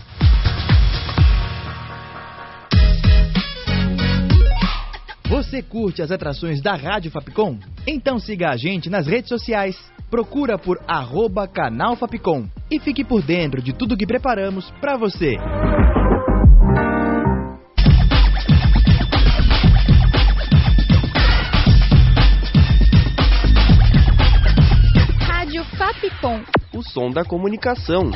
Você 5.28 5.60
curte 5.60 6.02
as 6.02 6.12
atrações 6.12 6.60
da 6.62 6.74
Rádio 6.74 7.10
Fapcom? 7.10 7.58
Então 7.84 8.20
siga 8.20 8.50
a 8.50 8.56
gente 8.56 8.88
nas 8.88 9.08
redes 9.08 9.28
sociais. 9.28 9.76
Procura 10.08 10.56
por 10.56 10.78
arroba 10.86 11.48
canal 11.48 11.96
Fapcom 11.96 12.48
e 12.70 12.78
fique 12.78 13.04
por 13.04 13.22
dentro 13.22 13.60
de 13.60 13.72
tudo 13.72 13.96
que 13.96 14.06
preparamos 14.06 14.70
para 14.80 14.96
você. 14.96 15.36
Som 26.92 27.10
da 27.10 27.24
comunicação. 27.24 28.10